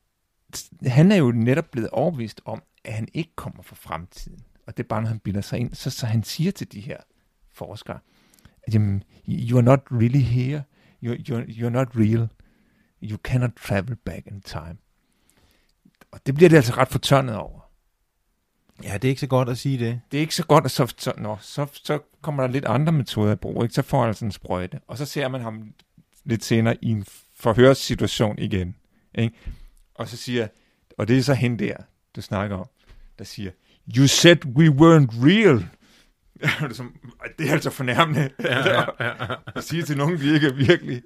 han 0.85 1.11
er 1.11 1.15
jo 1.15 1.31
netop 1.31 1.71
blevet 1.71 1.89
overbevist 1.89 2.41
om, 2.45 2.63
at 2.85 2.93
han 2.93 3.07
ikke 3.13 3.31
kommer 3.35 3.63
fra 3.63 3.75
fremtiden. 3.79 4.39
Og 4.67 4.77
det 4.77 4.83
er 4.83 4.87
bare, 4.87 5.01
når 5.01 5.09
han 5.09 5.19
bilder 5.19 5.41
sig 5.41 5.59
ind. 5.59 5.73
Så, 5.73 5.89
så 5.89 6.05
han 6.05 6.23
siger 6.23 6.51
til 6.51 6.71
de 6.71 6.79
her 6.79 6.97
forskere, 7.53 7.99
at 8.67 8.73
jamen, 8.73 9.03
you 9.27 9.57
are 9.57 9.63
not 9.63 9.79
really 9.91 10.21
here. 10.21 10.63
You're, 11.05 11.17
you're, 11.29 11.49
you're 11.57 11.69
not 11.69 11.87
real. 11.95 12.27
You 13.03 13.17
cannot 13.23 13.51
travel 13.67 13.95
back 13.95 14.27
in 14.27 14.41
time. 14.41 14.77
Og 16.13 16.19
det 16.25 16.35
bliver 16.35 16.49
det 16.49 16.55
altså 16.55 16.73
ret 16.77 16.87
fortørnet 16.87 17.35
over. 17.35 17.59
Ja, 18.83 18.93
det 18.93 19.05
er 19.05 19.09
ikke 19.09 19.21
så 19.21 19.27
godt 19.27 19.49
at 19.49 19.57
sige 19.57 19.79
det. 19.85 20.01
Det 20.11 20.17
er 20.17 20.21
ikke 20.21 20.35
så 20.35 20.45
godt, 20.45 20.65
at 20.65 20.71
så, 20.71 20.93
så, 20.97 21.13
nå, 21.17 21.37
så, 21.41 21.65
så 21.73 21.99
kommer 22.21 22.43
der 22.43 22.51
lidt 22.51 22.65
andre 22.65 22.91
metoder 22.93 23.31
i 23.33 23.35
brug. 23.35 23.63
Ikke? 23.63 23.75
Så 23.75 23.81
får 23.81 23.99
han 23.99 24.07
altså 24.07 24.25
en 24.25 24.31
sprøjte. 24.31 24.79
Og 24.87 24.97
så 24.97 25.05
ser 25.05 25.27
man 25.27 25.41
ham 25.41 25.73
lidt 26.25 26.43
senere 26.43 26.77
i 26.81 26.89
en 26.89 27.05
forhørssituation 27.35 28.39
igen. 28.39 28.75
Ikke? 29.15 29.35
Og 29.95 30.07
så 30.07 30.17
siger, 30.17 30.47
og 30.97 31.07
det 31.07 31.17
er 31.17 31.21
så 31.21 31.33
hende 31.33 31.65
der, 31.65 31.75
du 32.15 32.21
snakker 32.21 32.57
om, 32.57 32.65
der 33.19 33.25
siger, 33.25 33.51
You 33.97 34.07
said 34.07 34.45
we 34.45 34.67
weren't 34.67 35.25
real. 35.25 35.57
Det, 36.59 36.69
er 36.69 36.73
som, 36.73 36.95
"Ej, 37.21 37.27
det 37.39 37.49
er 37.49 37.53
altså 37.53 37.69
fornærmende 37.69 38.29
at 39.57 39.63
sige 39.63 39.83
til 39.83 39.97
nogen, 39.97 40.21
vi 40.21 40.33
ikke 40.33 40.47
er 40.47 40.53
virkelig. 40.53 41.01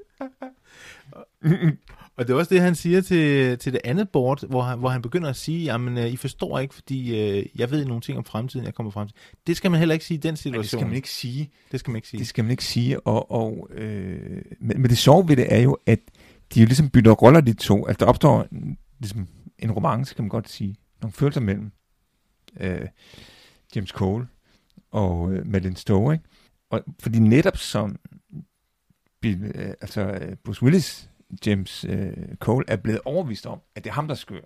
Og 2.18 2.28
det 2.28 2.34
er 2.34 2.38
også 2.38 2.54
det, 2.54 2.62
han 2.62 2.76
siger 2.76 3.02
til, 3.02 3.58
til 3.58 3.74
det 3.74 3.82
andet 3.84 4.10
board, 4.10 4.48
hvor 4.48 4.62
han, 4.62 4.80
hvor 4.80 4.90
han 4.90 5.02
begynder 5.02 5.30
at 5.30 5.36
sige, 5.36 5.64
jamen, 5.64 5.98
øh, 5.98 6.08
I 6.08 6.16
forstår 6.16 6.60
ikke, 6.60 6.74
fordi 6.74 7.22
øh, 7.22 7.46
jeg 7.56 7.72
ved 7.72 7.86
nogle 7.86 8.02
ting 8.02 8.18
om 8.18 8.26
fremtiden, 8.26 8.66
jeg 8.66 8.74
kommer 8.74 8.92
frem 8.92 9.08
til. 9.08 9.18
Det 9.48 9.58
skal 9.58 9.72
man 9.72 9.80
heller 9.80 9.94
ikke 9.94 10.06
sige 10.06 10.18
i 10.18 10.22
den 10.22 10.32
Men 10.32 10.38
situation. 10.38 10.62
det 10.62 10.70
skal 10.70 10.88
man 10.88 10.96
ikke 10.96 11.10
sige. 11.10 11.52
det 11.72 11.80
skal 11.80 11.92
man 11.92 11.96
ikke 11.96 12.08
sige. 12.08 12.20
Det 12.20 12.28
skal 12.28 12.44
man 12.44 12.52
ikke 12.52 12.64
sige. 12.64 13.00
Og, 13.00 13.32
og, 13.32 13.70
øh, 13.72 14.42
men, 14.60 14.82
men 14.82 14.90
det 14.90 14.98
sjove 14.98 15.28
ved 15.30 15.36
det 15.36 15.54
er 15.54 15.60
jo, 15.60 15.78
at 15.86 16.00
de 16.54 16.60
jo 16.60 16.66
ligesom 16.66 16.90
bytter 16.90 17.12
roller, 17.12 17.42
de 17.42 17.54
to. 17.54 17.86
Altså 17.88 18.06
der 18.06 18.06
opstår 18.06 18.48
ligesom 19.00 19.28
en 19.60 19.72
romance, 19.72 20.16
kan 20.16 20.24
man 20.24 20.30
godt 20.30 20.50
sige. 20.50 20.76
Nogle 21.02 21.14
følelser 21.14 21.42
mellem 21.42 21.72
øh, 22.60 22.88
James 23.76 23.90
Cole 23.90 24.28
og 24.92 25.34
øh, 25.34 25.48
Madeline 25.48 25.78
Stowe. 25.78 26.14
Ikke? 26.14 26.26
Og, 26.70 26.84
fordi 27.00 27.20
netop 27.20 27.58
som 27.58 27.96
Bill, 29.22 29.44
øh, 29.56 29.74
altså, 29.82 30.02
øh, 30.02 30.36
Bruce 30.46 30.64
Willis, 30.64 31.10
James 31.46 31.86
øh, 31.90 32.14
Cole, 32.40 32.66
er 32.68 32.76
blevet 32.76 33.02
overvist 33.06 33.46
om, 33.46 33.62
at 33.76 33.84
det 33.84 33.90
er 33.90 33.94
ham, 33.94 34.08
der 34.08 34.16
skør, 34.16 34.42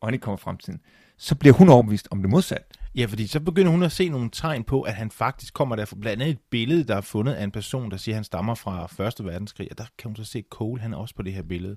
og 0.00 0.08
han 0.08 0.14
ikke 0.14 0.22
kommer 0.22 0.36
fremtiden, 0.36 0.80
så 1.16 1.34
bliver 1.34 1.54
hun 1.54 1.68
overbevist 1.68 2.08
om 2.10 2.22
det 2.22 2.30
modsatte. 2.30 2.64
Ja, 2.94 3.06
fordi 3.06 3.26
så 3.26 3.40
begynder 3.40 3.70
hun 3.70 3.82
at 3.82 3.92
se 3.92 4.08
nogle 4.08 4.30
tegn 4.32 4.64
på, 4.64 4.82
at 4.82 4.94
han 4.94 5.10
faktisk 5.10 5.54
kommer 5.54 5.76
der. 5.76 5.84
Blandt 6.00 6.22
andet 6.22 6.32
et 6.32 6.40
billede, 6.50 6.84
der 6.84 6.96
er 6.96 7.00
fundet 7.00 7.32
af 7.32 7.44
en 7.44 7.50
person, 7.50 7.90
der 7.90 7.96
siger, 7.96 8.14
at 8.14 8.16
han 8.16 8.24
stammer 8.24 8.54
fra 8.54 8.86
Første 8.86 9.24
Verdenskrig. 9.24 9.68
Og 9.70 9.78
der 9.78 9.84
kan 9.98 10.08
hun 10.08 10.16
så 10.16 10.24
se 10.24 10.44
Cole, 10.50 10.80
han 10.80 10.92
er 10.92 10.96
også 10.96 11.14
på 11.14 11.22
det 11.22 11.32
her 11.32 11.42
billede. 11.42 11.76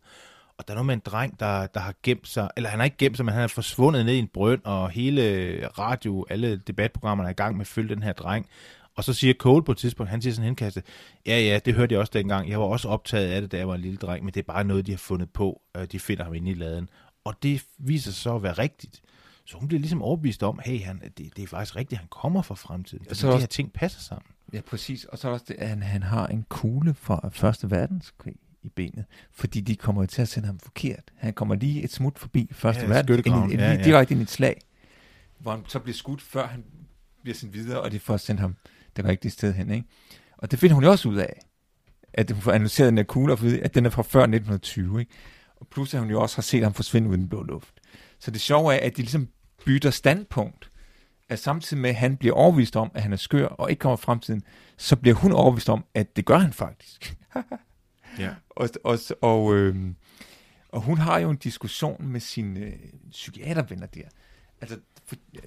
Og 0.57 0.67
der 0.67 0.73
er 0.73 0.75
noget 0.75 0.85
med 0.85 0.93
en 0.95 1.01
dreng, 1.05 1.39
der, 1.39 1.67
der 1.67 1.79
har 1.79 1.93
gemt 2.03 2.27
sig, 2.27 2.49
eller 2.57 2.69
han 2.69 2.79
har 2.79 2.83
ikke 2.83 2.97
gemt 2.97 3.17
sig, 3.17 3.25
men 3.25 3.33
han 3.33 3.43
er 3.43 3.47
forsvundet 3.47 4.05
ned 4.05 4.13
i 4.13 4.19
en 4.19 4.27
brønd, 4.27 4.61
og 4.63 4.89
hele 4.89 5.21
radio, 5.67 6.25
alle 6.29 6.57
debatprogrammerne 6.57 7.29
er 7.29 7.31
i 7.31 7.35
gang 7.35 7.55
med 7.57 7.61
at 7.61 7.67
følge 7.67 7.95
den 7.95 8.03
her 8.03 8.13
dreng. 8.13 8.47
Og 9.01 9.05
så 9.05 9.13
siger 9.13 9.33
Cole 9.33 9.63
på 9.63 9.71
et 9.71 9.77
tidspunkt, 9.77 10.09
han 10.09 10.21
siger 10.21 10.33
sådan 10.33 10.45
henkastet, 10.45 10.83
ja 11.25 11.39
ja, 11.39 11.59
det 11.65 11.73
hørte 11.73 11.93
jeg 11.93 11.99
også 11.99 12.11
dengang, 12.15 12.49
jeg 12.49 12.59
var 12.59 12.65
også 12.65 12.87
optaget 12.87 13.31
af 13.31 13.41
det, 13.41 13.51
da 13.51 13.57
jeg 13.57 13.67
var 13.67 13.75
en 13.75 13.81
lille 13.81 13.97
dreng, 13.97 14.25
men 14.25 14.33
det 14.33 14.39
er 14.39 14.43
bare 14.53 14.63
noget, 14.63 14.85
de 14.87 14.91
har 14.91 14.97
fundet 14.97 15.29
på, 15.29 15.61
Øh, 15.77 15.85
de 15.91 15.99
finder 15.99 16.23
ham 16.23 16.33
inde 16.33 16.51
i 16.51 16.53
laden. 16.53 16.89
Og 17.23 17.35
det 17.43 17.63
viser 17.77 18.11
sig 18.11 18.21
så 18.21 18.35
at 18.35 18.43
være 18.43 18.53
rigtigt. 18.53 19.01
Så 19.45 19.57
hun 19.57 19.67
bliver 19.67 19.79
ligesom 19.79 20.01
overbevist 20.01 20.43
om, 20.43 20.59
hey, 20.65 20.81
han, 20.83 21.01
det, 21.17 21.35
det 21.35 21.43
er 21.43 21.47
faktisk 21.47 21.75
rigtigt, 21.75 21.99
han 21.99 22.07
kommer 22.09 22.41
fra 22.41 22.55
fremtiden. 22.55 23.05
så 23.09 23.15
Så 23.15 23.27
de 23.27 23.33
også- 23.33 23.39
her 23.43 23.47
ting 23.47 23.73
passer 23.73 23.99
sammen. 23.99 24.25
Ja, 24.53 24.61
præcis. 24.61 25.05
Og 25.05 25.17
så 25.17 25.29
også 25.29 25.45
det, 25.47 25.55
at 25.59 25.67
han, 25.69 25.83
han 25.83 26.03
har 26.03 26.27
en 26.27 26.45
kugle 26.49 26.93
fra 26.93 27.29
Første 27.31 27.71
Verdenskrig 27.71 28.35
i 28.63 28.69
benet, 28.69 29.05
fordi 29.31 29.61
de 29.61 29.75
kommer 29.75 30.05
til 30.05 30.21
at 30.21 30.27
sende 30.27 30.45
ham 30.47 30.59
forkert. 30.59 31.03
Han 31.15 31.33
kommer 31.33 31.55
lige 31.55 31.83
et 31.83 31.91
smut 31.91 32.19
forbi 32.19 32.49
Første 32.53 32.81
Ja, 32.81 32.87
Verdenskrig, 32.87 33.33
ind, 33.51 33.51
Ja, 33.61 33.71
ja. 33.71 33.83
direkte 33.83 34.11
ind 34.13 34.21
i 34.21 34.23
et 34.23 34.29
slag, 34.29 34.61
hvor 35.39 35.51
han 35.51 35.63
så 35.67 35.79
bliver 35.79 35.95
skudt, 35.95 36.21
før 36.21 36.47
han 36.47 36.63
bliver 37.21 37.35
sendt 37.35 37.53
videre, 37.53 37.81
og 37.81 37.91
de 37.91 37.99
får 37.99 38.17
sendt 38.17 38.41
ham 38.41 38.55
det 38.95 39.05
rigtige 39.05 39.31
sted 39.31 39.53
hen. 39.53 39.71
Ikke? 39.71 39.87
Og 40.37 40.51
det 40.51 40.59
finder 40.59 40.73
hun 40.73 40.83
jo 40.83 40.91
også 40.91 41.09
ud 41.09 41.15
af, 41.15 41.39
at 42.13 42.31
hun 42.31 42.41
får 42.41 42.51
analyseret 42.51 42.89
den 42.89 42.97
her 42.97 43.05
kugle, 43.05 43.33
og 43.33 43.39
at 43.43 43.75
den 43.75 43.85
er 43.85 43.89
fra 43.89 44.01
før 44.01 44.19
1920. 44.19 44.99
Ikke? 44.99 45.11
Og 45.55 45.67
plus 45.67 45.93
at 45.93 45.99
hun 45.99 46.09
jo 46.09 46.21
også 46.21 46.37
har 46.37 46.41
set 46.41 46.63
ham 46.63 46.73
forsvinde 46.73 47.09
ud 47.09 47.13
i 47.13 47.17
den 47.17 47.29
blå 47.29 47.43
luft. 47.43 47.73
Så 48.19 48.31
det 48.31 48.41
sjove 48.41 48.73
er, 48.73 48.85
at 48.85 48.97
de 48.97 49.01
ligesom 49.01 49.27
bytter 49.65 49.89
standpunkt, 49.89 50.69
at 51.29 51.39
samtidig 51.39 51.81
med, 51.81 51.89
at 51.89 51.95
han 51.95 52.17
bliver 52.17 52.35
overbevist 52.35 52.75
om, 52.75 52.91
at 52.93 53.01
han 53.01 53.13
er 53.13 53.17
skør 53.17 53.45
og 53.47 53.69
ikke 53.69 53.79
kommer 53.79 53.95
fremtiden, 53.95 54.43
så 54.77 54.95
bliver 54.95 55.15
hun 55.15 55.31
overbevist 55.31 55.69
om, 55.69 55.85
at 55.93 56.15
det 56.15 56.25
gør 56.25 56.37
han 56.37 56.53
faktisk. 56.53 57.15
Ja. 58.19 58.29
Og, 58.49 58.69
og, 58.83 58.99
og, 59.21 59.55
øh, 59.55 59.75
og 60.69 60.81
hun 60.81 60.97
har 60.97 61.19
jo 61.19 61.29
en 61.29 61.37
diskussion 61.37 62.07
med 62.07 62.19
sine 62.19 62.59
øh, 62.59 62.73
psykiatervenner 63.11 63.85
der. 63.85 64.03
Altså, 64.61 64.79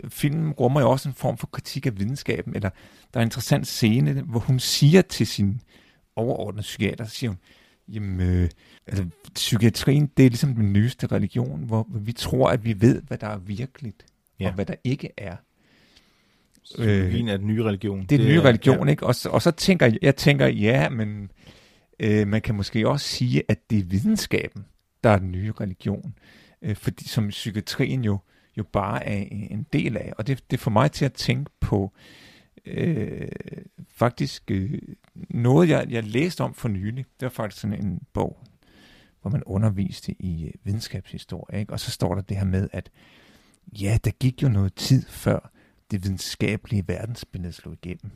filmen 0.08 0.52
rummer 0.52 0.80
jo 0.80 0.90
også 0.90 1.08
en 1.08 1.14
form 1.14 1.36
for 1.36 1.46
kritik 1.46 1.86
af 1.86 1.98
videnskaben, 1.98 2.56
eller 2.56 2.70
der 3.14 3.20
er 3.20 3.22
en 3.22 3.26
interessant 3.26 3.66
scene, 3.66 4.22
hvor 4.22 4.40
hun 4.40 4.58
siger 4.58 5.02
til 5.02 5.26
sin 5.26 5.60
overordnede 6.16 6.62
psykiater, 6.62 7.04
siger 7.04 7.30
hun, 7.30 7.38
jamen, 7.88 8.20
øh, 8.20 8.48
altså, 8.86 9.06
psykiatrien, 9.34 10.10
det 10.16 10.26
er 10.26 10.30
ligesom 10.30 10.54
den 10.54 10.72
nyeste 10.72 11.06
religion, 11.06 11.64
hvor 11.64 11.86
vi 11.94 12.12
tror, 12.12 12.50
at 12.50 12.64
vi 12.64 12.80
ved, 12.80 13.02
hvad 13.02 13.18
der 13.18 13.26
er 13.26 13.38
virkeligt, 13.38 14.06
ja. 14.40 14.44
Ja. 14.44 14.48
og 14.48 14.54
hvad 14.54 14.66
der 14.66 14.74
ikke 14.84 15.10
er. 15.16 15.36
Psykologien 16.64 17.28
er 17.28 17.36
den 17.36 17.46
nye 17.46 17.64
religion. 17.64 18.00
Det 18.00 18.12
er 18.12 18.18
den 18.18 18.28
nye 18.28 18.40
religion, 18.40 18.88
ikke? 18.88 19.06
Og 19.06 19.14
så, 19.14 19.28
og 19.28 19.42
så 19.42 19.50
tænker 19.50 19.86
jeg, 19.86 19.98
jeg 20.02 20.16
tænker, 20.16 20.46
ja, 20.46 20.88
men 20.88 21.30
øh, 22.00 22.28
man 22.28 22.42
kan 22.42 22.54
måske 22.54 22.88
også 22.88 23.08
sige, 23.08 23.42
at 23.48 23.70
det 23.70 23.78
er 23.78 23.84
videnskaben, 23.84 24.64
der 25.04 25.10
er 25.10 25.18
den 25.18 25.32
nye 25.32 25.52
religion. 25.60 26.14
Øh, 26.62 26.76
fordi 26.76 27.08
som 27.08 27.28
psykiatrien 27.28 28.04
jo, 28.04 28.18
jo 28.58 28.64
bare 28.72 29.06
er 29.06 29.24
en 29.30 29.66
del 29.72 29.96
af. 29.96 30.12
Og 30.18 30.26
det, 30.26 30.50
det 30.50 30.60
får 30.60 30.70
mig 30.70 30.92
til 30.92 31.04
at 31.04 31.12
tænke 31.12 31.50
på 31.60 31.92
øh, 32.66 33.28
faktisk 33.88 34.50
øh, 34.50 34.78
noget, 35.14 35.68
jeg, 35.68 35.86
jeg 35.90 36.04
læste 36.04 36.40
om 36.40 36.54
for 36.54 36.68
nylig. 36.68 37.04
Det 37.04 37.26
var 37.26 37.30
faktisk 37.30 37.60
sådan 37.60 37.84
en 37.84 38.00
bog, 38.12 38.38
hvor 39.20 39.30
man 39.30 39.42
underviste 39.44 40.14
i 40.22 40.46
øh, 40.46 40.52
videnskabshistorie. 40.64 41.60
Ikke? 41.60 41.72
Og 41.72 41.80
så 41.80 41.90
står 41.90 42.14
der 42.14 42.22
det 42.22 42.36
her 42.36 42.44
med, 42.44 42.68
at 42.72 42.90
ja, 43.80 43.98
der 44.04 44.10
gik 44.10 44.42
jo 44.42 44.48
noget 44.48 44.74
tid 44.74 45.06
før 45.08 45.50
det 45.90 46.04
videnskabelige 46.04 46.88
verdensbillede 46.88 47.52
slog 47.52 47.74
igennem. 47.82 48.10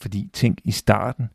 Fordi 0.00 0.30
tænk, 0.32 0.60
i 0.64 0.70
starten, 0.70 1.28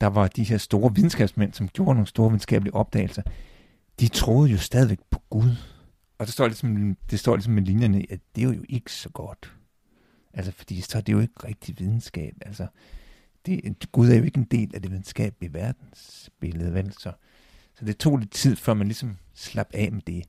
der 0.00 0.06
var 0.06 0.28
de 0.28 0.44
her 0.44 0.58
store 0.58 0.94
videnskabsmænd, 0.94 1.52
som 1.52 1.68
gjorde 1.68 1.94
nogle 1.94 2.06
store 2.06 2.30
videnskabelige 2.30 2.74
opdagelser, 2.74 3.22
de 4.00 4.08
troede 4.08 4.50
jo 4.50 4.58
stadigvæk 4.58 4.98
på 5.10 5.22
Gud. 5.30 5.56
Og 6.24 6.26
det 6.26 6.34
står 6.34 6.46
ligesom, 6.46 6.96
det 7.10 7.20
står 7.20 7.36
ligesom 7.36 7.54
med 7.54 7.62
linjerne, 7.62 8.06
at 8.10 8.20
det 8.36 8.44
er 8.44 8.54
jo 8.54 8.64
ikke 8.68 8.92
så 8.92 9.08
godt. 9.08 9.54
Altså, 10.34 10.52
fordi 10.52 10.80
så 10.80 10.98
er 10.98 11.02
det 11.02 11.12
jo 11.12 11.20
ikke 11.20 11.34
rigtig 11.44 11.78
videnskab. 11.78 12.34
Altså, 12.40 12.66
det, 13.46 13.86
Gud 13.92 14.08
er 14.08 14.16
jo 14.16 14.24
ikke 14.24 14.38
en 14.38 14.44
del 14.44 14.70
af 14.74 14.82
det 14.82 14.90
videnskabelige 14.90 15.54
verdensbillede, 15.54 16.74
vel? 16.74 16.92
Så, 16.92 17.12
så 17.74 17.84
det 17.84 17.98
tog 17.98 18.16
lidt 18.16 18.30
tid, 18.30 18.56
før 18.56 18.74
man 18.74 18.86
ligesom 18.86 19.16
slap 19.34 19.70
af 19.74 19.92
med 19.92 20.02
det. 20.02 20.24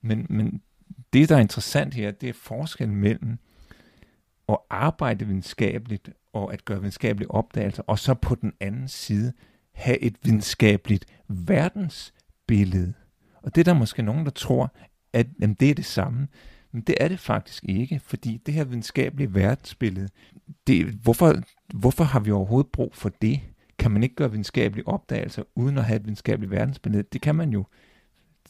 Men, 0.00 0.26
men 0.30 0.62
det, 1.12 1.28
der 1.28 1.36
er 1.36 1.40
interessant 1.40 1.94
her, 1.94 2.10
det 2.10 2.28
er 2.28 2.32
forskellen 2.32 2.96
mellem 2.96 3.38
at 4.48 4.58
arbejde 4.70 5.26
videnskabeligt 5.26 6.10
og 6.32 6.52
at 6.52 6.64
gøre 6.64 6.78
videnskabelige 6.78 7.30
opdagelser, 7.30 7.82
og 7.86 7.98
så 7.98 8.14
på 8.14 8.34
den 8.34 8.52
anden 8.60 8.88
side 8.88 9.32
have 9.72 9.98
et 9.98 10.16
videnskabeligt 10.22 11.04
verdensbillede. 11.28 12.94
Og 13.42 13.54
det 13.54 13.60
er 13.60 13.72
der 13.72 13.78
måske 13.78 14.02
nogen, 14.02 14.24
der 14.24 14.30
tror, 14.30 14.72
at 15.12 15.26
jamen, 15.40 15.54
det 15.54 15.70
er 15.70 15.74
det 15.74 15.84
samme. 15.84 16.28
Men 16.72 16.82
det 16.82 16.94
er 17.00 17.08
det 17.08 17.20
faktisk 17.20 17.64
ikke, 17.68 18.00
fordi 18.04 18.36
det 18.46 18.54
her 18.54 18.64
videnskabelige 18.64 19.34
verdensbillede, 19.34 20.08
det, 20.66 20.86
hvorfor, 20.86 21.34
hvorfor 21.74 22.04
har 22.04 22.20
vi 22.20 22.30
overhovedet 22.30 22.72
brug 22.72 22.94
for 22.94 23.08
det? 23.22 23.40
Kan 23.78 23.90
man 23.90 24.02
ikke 24.02 24.14
gøre 24.14 24.30
videnskabelige 24.30 24.88
opdagelser 24.88 25.42
uden 25.54 25.78
at 25.78 25.84
have 25.84 25.96
et 25.96 26.04
videnskabeligt 26.04 26.50
verdensbillede? 26.50 27.02
Det 27.12 27.20
kan 27.20 27.34
man 27.34 27.50
jo. 27.50 27.64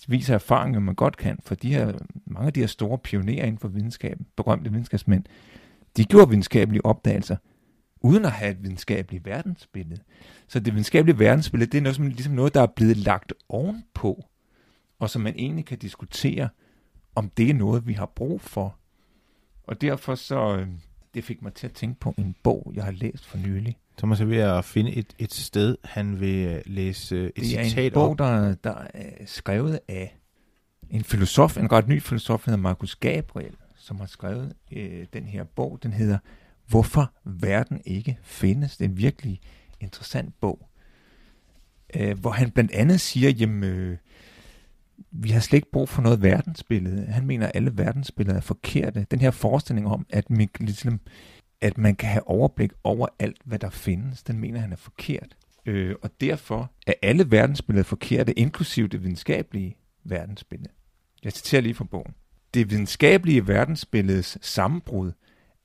vise 0.09 0.33
viser 0.33 0.81
man 0.81 0.95
godt 0.95 1.17
kan, 1.17 1.39
for 1.45 1.55
de 1.55 1.75
her, 1.75 1.93
mange 2.27 2.47
af 2.47 2.53
de 2.53 2.61
her 2.61 2.67
store 2.67 2.99
pionerer 2.99 3.45
inden 3.47 3.59
for 3.59 3.69
videnskaben, 3.69 4.27
berømte 4.37 4.71
videnskabsmænd, 4.71 5.25
de 5.97 6.05
gjorde 6.05 6.29
videnskabelige 6.29 6.85
opdagelser, 6.85 7.37
uden 8.01 8.25
at 8.25 8.31
have 8.31 8.51
et 8.51 8.63
videnskabeligt 8.63 9.25
verdensbillede. 9.25 10.01
Så 10.49 10.61
det 10.61 10.73
videnskabelige 10.73 11.19
verdensbillede, 11.19 11.71
det 11.71 11.79
er 11.79 11.83
noget, 11.83 11.97
som, 11.97 12.07
ligesom 12.07 12.33
noget, 12.33 12.55
der 12.55 12.63
er 12.63 12.67
blevet 12.67 12.97
lagt 12.97 13.33
ovenpå, 13.49 14.25
og 14.99 15.11
som 15.11 15.23
man 15.23 15.35
egentlig 15.37 15.65
kan 15.65 15.79
diskutere, 15.79 16.49
om 17.15 17.31
det 17.37 17.51
er 17.51 17.55
noget, 17.55 17.87
vi 17.87 17.93
har 17.93 18.07
brug 18.07 18.41
for. 18.41 18.77
Og 19.65 19.81
derfor 19.81 20.15
så, 20.15 20.57
øh, 20.57 20.69
det 21.15 21.25
fik 21.25 21.43
mig 21.43 21.55
til 21.55 21.67
at 21.67 21.73
tænke 21.73 22.01
på 22.01 22.15
en 22.19 22.35
bog, 22.43 22.73
jeg 22.75 22.85
har 22.85 22.93
læst 22.93 23.27
for 23.27 23.39
nylig. 23.39 23.77
Thomas 23.99 24.21
er 24.21 24.25
ved 24.25 24.37
at 24.37 24.65
finde 24.65 24.93
et, 24.93 25.15
et 25.19 25.33
sted, 25.33 25.77
han 25.85 26.21
vil 26.21 26.47
øh, 26.49 26.63
læse 26.67 27.27
et 27.27 27.37
det 27.37 27.59
er 27.59 27.65
citat 27.65 27.87
en 27.87 27.93
bog, 27.93 28.11
op. 28.11 28.19
der, 28.19 28.55
der 28.55 28.75
er 28.95 29.11
skrevet 29.27 29.81
af 29.89 30.17
en 30.91 31.05
filosof, 31.05 31.57
en 31.57 31.73
ret 31.73 31.89
ny 31.89 32.03
filosof, 32.03 32.45
der 32.45 32.51
hedder 32.51 32.63
Markus 32.63 32.95
Gabriel, 32.95 33.57
som 33.77 34.01
har 34.01 34.07
skrevet 34.07 34.53
øh, 34.73 35.07
den 35.13 35.25
her 35.25 35.45
bog. 35.45 35.79
Den 35.83 35.93
hedder 35.93 36.19
Hvorfor 36.69 37.13
verden 37.25 37.81
ikke 37.85 38.19
findes. 38.23 38.77
Det 38.77 38.85
er 38.85 38.89
en 38.89 38.97
virkelig 38.97 39.41
interessant 39.81 40.41
bog, 40.41 40.69
øh, 41.97 42.19
hvor 42.19 42.31
han 42.31 42.51
blandt 42.51 42.73
andet 42.73 43.01
siger, 43.01 43.31
jamen, 43.31 43.65
øh, 43.65 43.99
vi 45.11 45.31
har 45.31 45.41
slet 45.41 45.57
ikke 45.57 45.71
brug 45.71 45.89
for 45.89 46.03
noget 46.03 46.23
verdensbillede. 46.23 47.07
Han 47.07 47.27
mener, 47.27 47.47
at 47.47 47.53
alle 47.55 47.79
verdensbilleder 47.79 48.37
er 48.37 48.41
forkerte. 48.41 49.07
Den 49.11 49.21
her 49.21 49.31
forestilling 49.31 49.87
om, 49.87 50.07
at 50.11 50.31
man, 50.31 50.49
ligesom, 50.61 51.01
at 51.61 51.79
man 51.79 51.97
kan 51.97 52.09
have 52.09 52.29
overblik 52.29 52.73
over 52.85 53.07
alt, 53.19 53.37
hvad 53.45 53.59
der 53.59 53.71
findes, 53.71 54.23
den 54.23 54.39
mener 54.39 54.61
han 54.61 54.73
er 54.73 54.77
forkert. 54.77 55.37
Øh, 55.67 55.95
og 56.03 56.11
derfor 56.21 56.73
er 56.87 56.93
alle 57.03 57.31
verdensbilleder 57.31 57.85
forkerte, 57.85 58.39
inklusive 58.39 58.89
det 58.89 59.03
videnskabelige 59.03 59.77
verdensbillede. 60.05 60.71
Jeg 61.25 61.33
citerer 61.33 61.63
lige 61.63 61.75
fra 61.75 61.85
bogen. 61.85 62.15
Det 62.55 62.71
videnskabelige 62.71 63.49
verdensbilledes 63.49 64.39
sammenbrud 64.41 65.13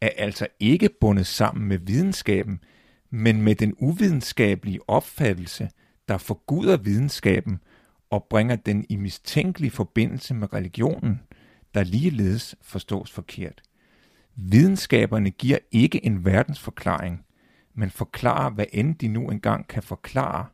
er 0.02 0.10
altså 0.18 0.48
ikke 0.60 0.90
bundet 1.02 1.28
sammen 1.28 1.68
med 1.68 1.78
videnskaben, 1.78 2.60
men 3.10 3.42
med 3.42 3.56
den 3.56 3.74
uvidenskabelige 3.78 4.90
opfattelse, 4.90 5.70
der 6.08 6.18
forguder 6.18 6.78
videnskaben 6.78 7.60
og 8.12 8.28
bringer 8.30 8.56
den 8.56 8.86
i 8.90 8.96
mistænkelig 8.96 9.72
forbindelse 9.72 10.34
med 10.34 10.54
religionen, 10.54 11.22
der 11.74 11.84
ligeledes 11.84 12.56
forstås 12.62 13.12
forkert. 13.12 13.62
Videnskaberne 14.36 15.30
giver 15.30 15.58
ikke 15.72 16.06
en 16.06 16.26
verdensforklaring, 16.26 17.26
men 17.74 17.90
forklarer, 17.90 18.50
hvad 18.50 18.66
end 18.74 18.96
de 18.96 19.08
nu 19.08 19.30
engang 19.30 19.68
kan 19.68 19.84
forklare. 19.84 20.46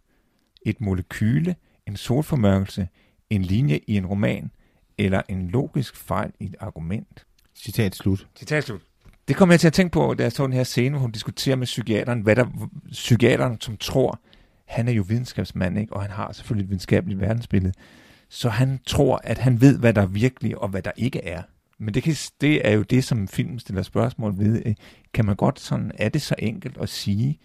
Et 0.61 0.81
molekyle, 0.81 1.55
en 1.87 1.97
solformørkelse, 1.97 2.87
en 3.29 3.41
linje 3.41 3.79
i 3.87 3.97
en 3.97 4.05
roman 4.05 4.51
eller 4.97 5.21
en 5.29 5.47
logisk 5.47 5.95
fejl 5.95 6.31
i 6.39 6.45
et 6.45 6.55
argument. 6.59 7.25
Citat 7.55 7.95
slut. 7.95 8.27
Citat 8.35 8.63
slut. 8.63 8.81
Det 9.27 9.35
kommer 9.35 9.53
jeg 9.53 9.59
til 9.59 9.67
at 9.67 9.73
tænke 9.73 9.93
på, 9.93 10.13
da 10.13 10.23
jeg 10.23 10.31
så 10.31 10.43
den 10.43 10.53
her 10.53 10.63
scene, 10.63 10.89
hvor 10.89 10.99
hun 10.99 11.11
diskuterer 11.11 11.55
med 11.55 11.65
psykiateren, 11.65 12.21
hvad 12.21 12.35
der, 12.35 12.45
psykiateren 12.91 13.61
som 13.61 13.77
tror, 13.77 14.19
han 14.67 14.87
er 14.87 14.91
jo 14.91 15.05
videnskabsmand, 15.07 15.79
ikke? 15.79 15.93
og 15.93 16.01
han 16.01 16.11
har 16.11 16.31
selvfølgelig 16.31 16.63
et 16.63 16.69
videnskabeligt 16.69 17.21
verdensbillede. 17.21 17.73
Så 18.29 18.49
han 18.49 18.79
tror, 18.85 19.21
at 19.23 19.37
han 19.37 19.61
ved, 19.61 19.79
hvad 19.79 19.93
der 19.93 20.01
er 20.01 20.07
virkelig, 20.07 20.57
og 20.57 20.69
hvad 20.69 20.81
der 20.81 20.91
ikke 20.97 21.23
er. 21.23 21.41
Men 21.77 21.93
det, 21.93 22.03
kan, 22.03 22.13
det 22.41 22.67
er 22.67 22.71
jo 22.71 22.81
det, 22.81 23.03
som 23.03 23.27
filmen 23.27 23.59
stiller 23.59 23.81
spørgsmål 23.81 24.37
ved. 24.37 24.61
Øh, 24.65 24.75
kan 25.13 25.25
man 25.25 25.35
godt 25.35 25.59
sådan, 25.59 25.91
er 25.95 26.09
det 26.09 26.21
så 26.21 26.35
enkelt 26.39 26.77
at 26.77 26.89
sige, 26.89 27.39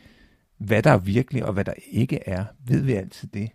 hvad 0.59 0.83
der 0.83 0.91
er 0.91 0.99
virkelig, 0.99 1.45
og 1.45 1.53
hvad 1.53 1.65
der 1.65 1.75
ikke 1.91 2.29
er? 2.29 2.45
Ved 2.67 2.83
vi 2.83 2.93
altid 2.93 3.29
det? 3.29 3.51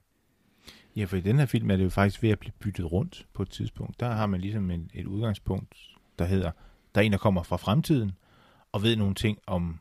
Ja, 0.96 1.06
for 1.06 1.18
i 1.18 1.22
den 1.22 1.40
her 1.40 1.46
film 1.46 1.72
er 1.72 1.78
det 1.78 1.84
jo 1.84 1.90
faktisk 1.90 2.24
ved 2.24 2.30
at 2.30 2.40
blive 2.40 2.54
byttet 2.60 2.92
rundt 2.92 3.28
på 3.34 3.42
et 3.42 3.50
tidspunkt. 3.50 4.00
Der 4.00 4.12
har 4.12 4.26
man 4.26 4.42
ligesom 4.42 4.72
en, 4.72 4.90
et 4.94 5.06
udgangspunkt, 5.06 5.76
der 6.20 6.26
hedder, 6.26 6.52
der 6.96 7.02
er 7.02 7.06
en, 7.06 7.12
der 7.12 7.18
kommer 7.18 7.44
fra 7.44 7.58
fremtiden, 7.58 8.12
og 8.72 8.84
ved 8.84 8.96
nogle 8.96 9.16
ting 9.16 9.38
om, 9.48 9.80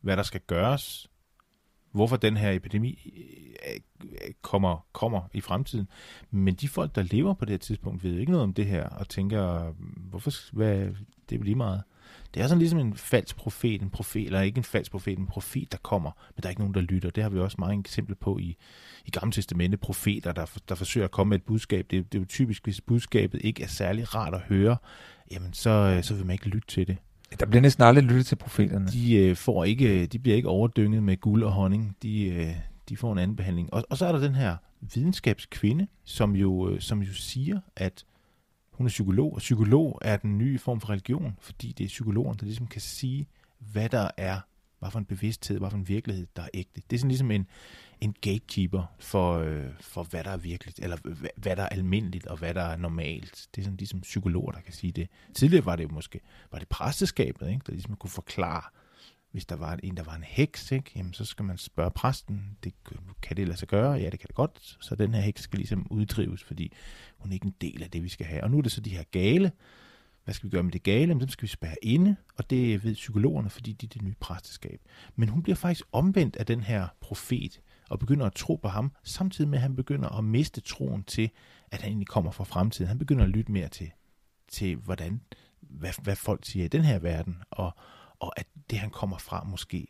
hvad 0.00 0.16
der 0.16 0.22
skal 0.22 0.40
gøres, 0.40 1.10
hvorfor 1.92 2.16
den 2.16 2.36
her 2.36 2.50
epidemi 2.50 3.12
øh, 3.68 3.80
øh, 4.04 4.32
kommer, 4.42 4.86
kommer 4.92 5.20
i 5.32 5.40
fremtiden. 5.40 5.88
Men 6.30 6.54
de 6.54 6.68
folk, 6.68 6.94
der 6.94 7.02
lever 7.02 7.34
på 7.34 7.44
det 7.44 7.50
her 7.50 7.58
tidspunkt, 7.58 8.04
ved 8.04 8.18
ikke 8.18 8.32
noget 8.32 8.44
om 8.44 8.54
det 8.54 8.66
her, 8.66 8.88
og 8.88 9.08
tænker, 9.08 9.72
hvorfor, 10.10 10.32
hvad, 10.52 10.78
det 11.30 11.40
er 11.40 11.44
lige 11.44 11.54
meget. 11.54 11.82
Det 12.34 12.42
er 12.42 12.46
sådan 12.46 12.58
ligesom 12.58 12.78
en 12.78 12.94
falsk 12.94 13.36
profet, 13.36 13.82
en 13.82 13.90
profet, 13.90 14.26
eller 14.26 14.40
ikke 14.40 14.58
en 14.58 14.64
falsk 14.64 14.90
profet, 14.90 15.18
en 15.18 15.26
profet, 15.26 15.72
der 15.72 15.78
kommer, 15.78 16.10
men 16.36 16.42
der 16.42 16.46
er 16.46 16.50
ikke 16.50 16.60
nogen, 16.60 16.74
der 16.74 16.80
lytter. 16.80 17.10
Det 17.10 17.22
har 17.22 17.30
vi 17.30 17.38
også 17.38 17.56
mange 17.60 17.80
eksempler 17.80 18.16
på 18.16 18.38
i, 18.38 18.56
i 19.04 19.10
Gamle 19.10 19.32
Testamente, 19.32 19.76
profeter, 19.76 20.32
der, 20.32 20.58
der 20.68 20.74
forsøger 20.74 21.04
at 21.04 21.10
komme 21.10 21.28
med 21.28 21.38
et 21.38 21.44
budskab. 21.44 21.86
Det, 21.90 22.12
det 22.12 22.18
er 22.18 22.22
jo 22.22 22.26
typisk, 22.26 22.64
hvis 22.64 22.80
budskabet 22.80 23.40
ikke 23.44 23.62
er 23.62 23.66
særlig 23.66 24.14
rart 24.14 24.34
at 24.34 24.40
høre, 24.40 24.76
jamen 25.30 25.52
så, 25.52 25.70
øh, 25.70 26.02
så 26.02 26.14
vil 26.14 26.26
man 26.26 26.34
ikke 26.34 26.48
lytte 26.48 26.68
til 26.68 26.86
det. 26.86 26.96
Der 27.40 27.46
bliver 27.46 27.62
næsten 27.62 27.84
aldrig 27.84 28.04
lyttet 28.04 28.26
til 28.26 28.36
profeterne. 28.36 28.86
De, 28.86 29.16
øh, 29.16 29.36
får 29.36 29.64
ikke, 29.64 30.02
øh, 30.02 30.06
de 30.06 30.18
bliver 30.18 30.36
ikke 30.36 30.48
overdynget 30.48 31.02
med 31.02 31.16
guld 31.16 31.42
og 31.42 31.52
honning. 31.52 31.96
De, 32.02 32.24
øh, 32.28 32.56
de 32.88 32.96
får 32.96 33.12
en 33.12 33.18
anden 33.18 33.36
behandling. 33.36 33.72
Og, 33.72 33.84
og 33.90 33.96
så 33.96 34.06
er 34.06 34.12
der 34.12 34.18
den 34.18 34.34
her 34.34 34.56
videnskabskvinde, 34.80 35.86
som 36.04 36.36
jo, 36.36 36.70
øh, 36.70 36.80
som 36.80 37.02
jo 37.02 37.12
siger, 37.12 37.60
at 37.76 38.04
hun 38.72 38.86
er 38.86 38.88
psykolog, 38.88 39.34
og 39.34 39.38
psykolog 39.38 39.98
er 40.02 40.16
den 40.16 40.38
nye 40.38 40.58
form 40.58 40.80
for 40.80 40.90
religion, 40.90 41.36
fordi 41.40 41.72
det 41.78 41.84
er 41.84 41.88
psykologen, 41.88 42.36
der 42.40 42.44
ligesom 42.44 42.66
kan 42.66 42.80
sige, 42.80 43.26
hvad 43.58 43.88
der 43.88 44.10
er, 44.16 44.40
hvad 44.78 44.90
for 44.90 44.98
en 44.98 45.04
bevidsthed, 45.04 45.58
hvad 45.58 45.70
for 45.70 45.76
en 45.78 45.88
virkelighed, 45.88 46.26
der 46.36 46.42
er 46.42 46.48
ægte. 46.54 46.82
Det 46.90 46.96
er 46.96 46.98
sådan 46.98 47.08
ligesom 47.08 47.30
en, 47.30 47.46
en 48.00 48.14
gatekeeper 48.20 48.94
for, 48.98 49.38
øh, 49.38 49.64
for, 49.80 50.02
hvad 50.02 50.24
der 50.24 50.30
er 50.30 50.36
virkeligt, 50.36 50.78
eller 50.78 50.96
hvad, 51.04 51.30
hvad 51.36 51.56
der 51.56 51.62
er 51.62 51.68
almindeligt, 51.68 52.26
og 52.26 52.36
hvad 52.36 52.54
der 52.54 52.62
er 52.62 52.76
normalt. 52.76 53.48
Det 53.54 53.60
er 53.60 53.64
sådan 53.64 53.76
ligesom 53.76 54.00
psykologer, 54.00 54.52
der 54.52 54.60
kan 54.60 54.72
sige 54.72 54.92
det. 54.92 55.08
Tidligere 55.34 55.64
var 55.64 55.76
det 55.76 55.92
måske, 55.92 56.20
var 56.52 56.58
det 56.58 56.68
præsteskabet, 56.68 57.48
ikke, 57.48 57.62
der 57.66 57.72
ligesom 57.72 57.96
kunne 57.96 58.10
forklare, 58.10 58.62
hvis 59.30 59.46
der 59.46 59.56
var 59.56 59.78
en, 59.82 59.96
der 59.96 60.02
var 60.02 60.14
en 60.14 60.22
heks, 60.22 60.72
ikke? 60.72 60.90
Jamen, 60.96 61.12
så 61.12 61.24
skal 61.24 61.44
man 61.44 61.58
spørge 61.58 61.90
præsten, 61.90 62.56
det, 62.64 62.74
kan 63.22 63.36
det 63.36 63.48
lade 63.48 63.58
sig 63.58 63.68
gøre? 63.68 63.92
Ja, 63.92 64.10
det 64.10 64.20
kan 64.20 64.26
det 64.26 64.36
godt. 64.36 64.76
Så 64.80 64.94
den 64.94 65.14
her 65.14 65.20
heks 65.20 65.42
skal 65.42 65.56
ligesom 65.56 65.86
uddrives, 65.90 66.44
fordi 66.44 66.72
hun 67.18 67.30
er 67.30 67.34
ikke 67.34 67.46
en 67.46 67.54
del 67.60 67.82
af 67.82 67.90
det, 67.90 68.02
vi 68.02 68.08
skal 68.08 68.26
have. 68.26 68.44
Og 68.44 68.50
nu 68.50 68.58
er 68.58 68.62
det 68.62 68.72
så 68.72 68.80
de 68.80 68.90
her 68.90 69.04
gale. 69.10 69.52
Hvad 70.24 70.34
skal 70.34 70.46
vi 70.46 70.50
gøre 70.50 70.62
med 70.62 70.72
det 70.72 70.82
gale? 70.82 71.08
Jamen, 71.08 71.20
dem 71.20 71.28
skal 71.28 71.42
vi 71.42 71.48
spærre 71.48 71.76
inde, 71.82 72.16
og 72.36 72.50
det 72.50 72.84
ved 72.84 72.94
psykologerne, 72.94 73.50
fordi 73.50 73.72
de 73.72 73.86
er 73.86 73.90
det 73.90 74.02
nye 74.02 74.14
præsteskab. 74.20 74.80
Men 75.16 75.28
hun 75.28 75.42
bliver 75.42 75.56
faktisk 75.56 75.84
omvendt 75.92 76.36
af 76.36 76.46
den 76.46 76.60
her 76.60 76.88
profet, 77.00 77.60
og 77.88 77.98
begynder 77.98 78.26
at 78.26 78.34
tro 78.34 78.56
på 78.56 78.68
ham, 78.68 78.92
samtidig 79.02 79.50
med, 79.50 79.58
at 79.58 79.62
han 79.62 79.76
begynder 79.76 80.08
at 80.18 80.24
miste 80.24 80.60
troen 80.60 81.02
til, 81.02 81.30
at 81.70 81.80
han 81.80 81.88
egentlig 81.88 82.08
kommer 82.08 82.30
fra 82.30 82.44
fremtiden. 82.44 82.88
Han 82.88 82.98
begynder 82.98 83.24
at 83.24 83.30
lytte 83.30 83.52
mere 83.52 83.68
til, 83.68 83.90
til 84.48 84.76
hvordan, 84.76 85.20
hvad, 85.60 85.92
hvad 86.02 86.16
folk 86.16 86.46
siger 86.46 86.64
i 86.64 86.68
den 86.68 86.84
her 86.84 86.98
verden, 86.98 87.36
og, 87.50 87.70
og 88.20 88.32
at 88.36 88.46
det, 88.70 88.78
han 88.78 88.90
kommer 88.90 89.18
fra, 89.18 89.44
måske 89.44 89.86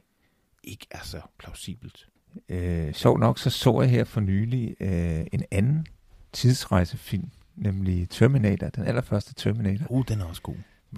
ikke 0.65 0.87
er 0.91 1.03
så 1.03 1.21
plausibelt. 1.39 2.09
Øh, 2.49 2.93
sjov 2.95 3.19
nok, 3.19 3.39
så 3.39 3.51
så 3.51 3.81
jeg 3.81 3.91
her 3.91 4.05
for 4.05 4.21
nylig 4.21 4.77
øh, 4.81 5.27
en 5.33 5.45
anden 5.51 5.87
tidsrejsefilm, 6.33 7.31
nemlig 7.57 8.11
Terminator, 8.11 8.69
den 8.69 8.85
allerførste 8.85 9.35
Terminator. 9.35 9.87
Uh, 9.91 10.05
den 10.09 10.21
er 10.21 10.25
også 10.25 10.43
god. 10.43 10.57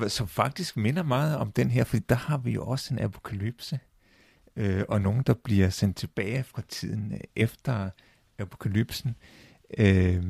Som 0.08 0.28
faktisk 0.28 0.76
minder 0.76 1.02
meget 1.02 1.36
om 1.36 1.52
den 1.52 1.70
her, 1.70 1.84
fordi 1.84 2.02
der 2.08 2.14
har 2.14 2.38
vi 2.38 2.50
jo 2.50 2.66
også 2.66 2.94
en 2.94 3.00
apokalypse 3.00 3.78
øh, 4.60 4.84
og 4.88 5.00
nogen, 5.00 5.22
der 5.26 5.34
bliver 5.34 5.70
sendt 5.70 5.96
tilbage 5.96 6.42
fra 6.42 6.62
tiden 6.68 7.20
efter 7.36 7.90
apokalypsen. 8.38 9.16
Øh, 9.78 10.24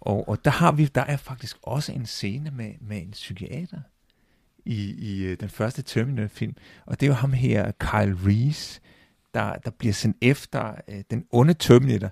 og, 0.00 0.28
og 0.28 0.44
der 0.44 0.50
har 0.50 0.72
vi, 0.72 0.86
der 0.86 1.00
er 1.00 1.16
faktisk 1.16 1.56
også 1.62 1.92
en 1.92 2.06
scene 2.06 2.50
med, 2.50 2.72
med 2.80 3.02
en 3.02 3.10
psykiater 3.10 3.80
i, 4.64 4.90
i 4.90 5.24
øh, 5.24 5.40
den 5.40 5.48
første 5.48 5.82
Terminator-film, 5.82 6.54
og 6.86 7.00
det 7.00 7.06
er 7.06 7.10
jo 7.10 7.14
ham 7.14 7.32
her, 7.32 7.72
Kyle 7.78 8.18
Reese, 8.26 8.80
der, 9.34 9.54
der 9.54 9.70
bliver 9.70 9.92
sendt 9.92 10.16
efter 10.20 10.74
øh, 10.88 11.02
den 11.10 11.24
onde 11.30 11.54
Terminator, 11.54 12.10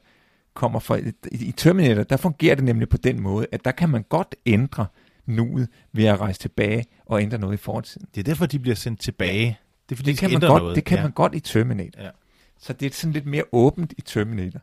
kommer 0.54 0.78
fra, 0.78 0.96
i, 0.96 1.12
i 1.32 1.52
Terminator, 1.52 2.02
der 2.02 2.16
fungerer 2.16 2.54
det 2.54 2.64
nemlig 2.64 2.88
på 2.88 2.96
den 2.96 3.20
måde, 3.20 3.46
at 3.52 3.64
der 3.64 3.70
kan 3.70 3.88
man 3.88 4.02
godt 4.02 4.34
ændre 4.46 4.87
nuet 5.26 5.68
ved 5.92 6.04
at 6.04 6.20
rejse 6.20 6.40
tilbage 6.40 6.84
og 7.06 7.22
ændre 7.22 7.38
noget 7.38 7.54
i 7.54 7.56
fortiden. 7.56 8.08
Det 8.14 8.20
er 8.20 8.24
derfor, 8.24 8.46
de 8.46 8.58
bliver 8.58 8.74
sendt 8.74 9.00
tilbage. 9.00 9.58
Det, 9.88 9.94
er, 9.94 9.96
fordi 9.96 10.10
Det 10.12 10.20
de 10.20 10.28
kan, 10.28 10.40
man 10.40 10.48
godt, 10.50 10.62
noget. 10.62 10.76
det 10.76 10.84
kan 10.84 10.96
ja. 10.98 11.02
man 11.02 11.12
godt 11.12 11.34
i 11.34 11.40
Terminator. 11.40 12.02
Ja. 12.02 12.10
Så 12.58 12.72
det 12.72 12.86
er 12.86 12.94
sådan 12.94 13.12
lidt 13.12 13.26
mere 13.26 13.44
åbent 13.52 13.92
i 13.98 14.00
Terminator. 14.00 14.60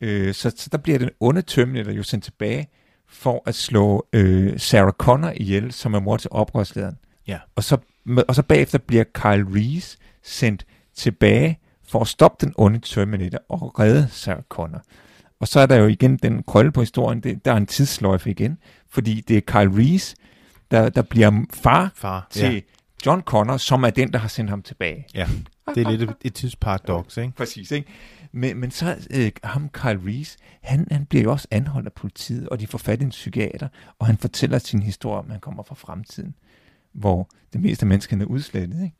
Øh, 0.00 0.34
så, 0.34 0.52
så 0.56 0.68
der 0.72 0.78
bliver 0.78 0.98
den 0.98 1.10
onde 1.20 1.42
Terminator 1.42 1.92
jo 1.92 2.02
sendt 2.02 2.24
tilbage 2.24 2.68
for 3.08 3.42
at 3.46 3.54
slå 3.54 4.06
øh, 4.12 4.58
Sarah 4.60 4.92
Connor 4.92 5.32
ihjel, 5.36 5.72
som 5.72 5.94
er 5.94 6.00
mor 6.00 6.16
til 6.16 6.30
oprørslederen. 6.32 6.98
Ja. 7.26 7.38
Og 7.56 7.64
så, 7.64 7.78
og 8.28 8.34
så 8.34 8.42
bagefter 8.42 8.78
bliver 8.78 9.04
Kyle 9.04 9.46
Reese 9.54 9.98
sendt 10.22 10.66
tilbage 10.94 11.58
for 11.88 12.00
at 12.00 12.06
stoppe 12.06 12.46
den 12.46 12.54
onde 12.58 12.78
Terminator 12.78 13.38
og 13.48 13.80
redde 13.80 14.08
Sarah 14.10 14.42
Connor. 14.48 14.82
Og 15.40 15.48
så 15.48 15.60
er 15.60 15.66
der 15.66 15.76
jo 15.76 15.86
igen 15.86 16.16
den 16.16 16.42
krølle 16.42 16.72
på 16.72 16.80
historien, 16.80 17.20
det, 17.20 17.44
der 17.44 17.52
er 17.52 17.56
en 17.56 17.66
tidsløjfe 17.66 18.30
igen, 18.30 18.58
fordi 18.88 19.20
det 19.28 19.36
er 19.36 19.40
Kyle 19.40 19.78
Reese, 19.82 20.16
der, 20.70 20.88
der 20.88 21.02
bliver 21.02 21.44
far 21.54 21.92
Far. 21.94 22.26
til 22.30 22.54
Ja. 22.54 22.60
John 23.06 23.20
Connor, 23.20 23.56
som 23.56 23.82
er 23.82 23.90
den, 23.90 24.12
der 24.12 24.18
har 24.18 24.28
sendt 24.28 24.50
ham 24.50 24.62
tilbage. 24.62 25.06
ja. 25.14 25.28
Det 25.74 25.86
er 25.86 25.90
lidt 25.90 26.02
et, 26.02 26.16
et 26.24 26.34
tidsparadox, 26.34 27.16
ikke? 27.16 27.32
Præcis, 27.36 27.70
ikke? 27.70 27.88
Men, 28.32 28.56
men 28.56 28.70
så 28.70 29.08
øh, 29.10 29.30
ham, 29.44 29.68
Kyle 29.68 30.00
Reese, 30.06 30.38
han, 30.62 30.86
han 30.90 31.06
bliver 31.06 31.22
jo 31.22 31.30
også 31.32 31.48
anholdt 31.50 31.86
af 31.86 31.92
politiet, 31.92 32.48
og 32.48 32.60
de 32.60 32.66
får 32.66 32.78
fat 32.78 33.00
i 33.00 33.04
en 33.04 33.10
psykiater, 33.10 33.68
og 33.98 34.06
han 34.06 34.16
fortæller 34.16 34.58
sin 34.58 34.82
historie 34.82 35.18
om, 35.18 35.24
at 35.24 35.30
han 35.30 35.40
kommer 35.40 35.62
fra 35.62 35.74
fremtiden, 35.74 36.34
hvor 36.92 37.28
det 37.52 37.60
meste 37.60 37.82
af 37.82 37.86
menneskene 37.86 38.24
er 38.24 38.28
udslettet, 38.28 38.82
ikke? 38.82 38.96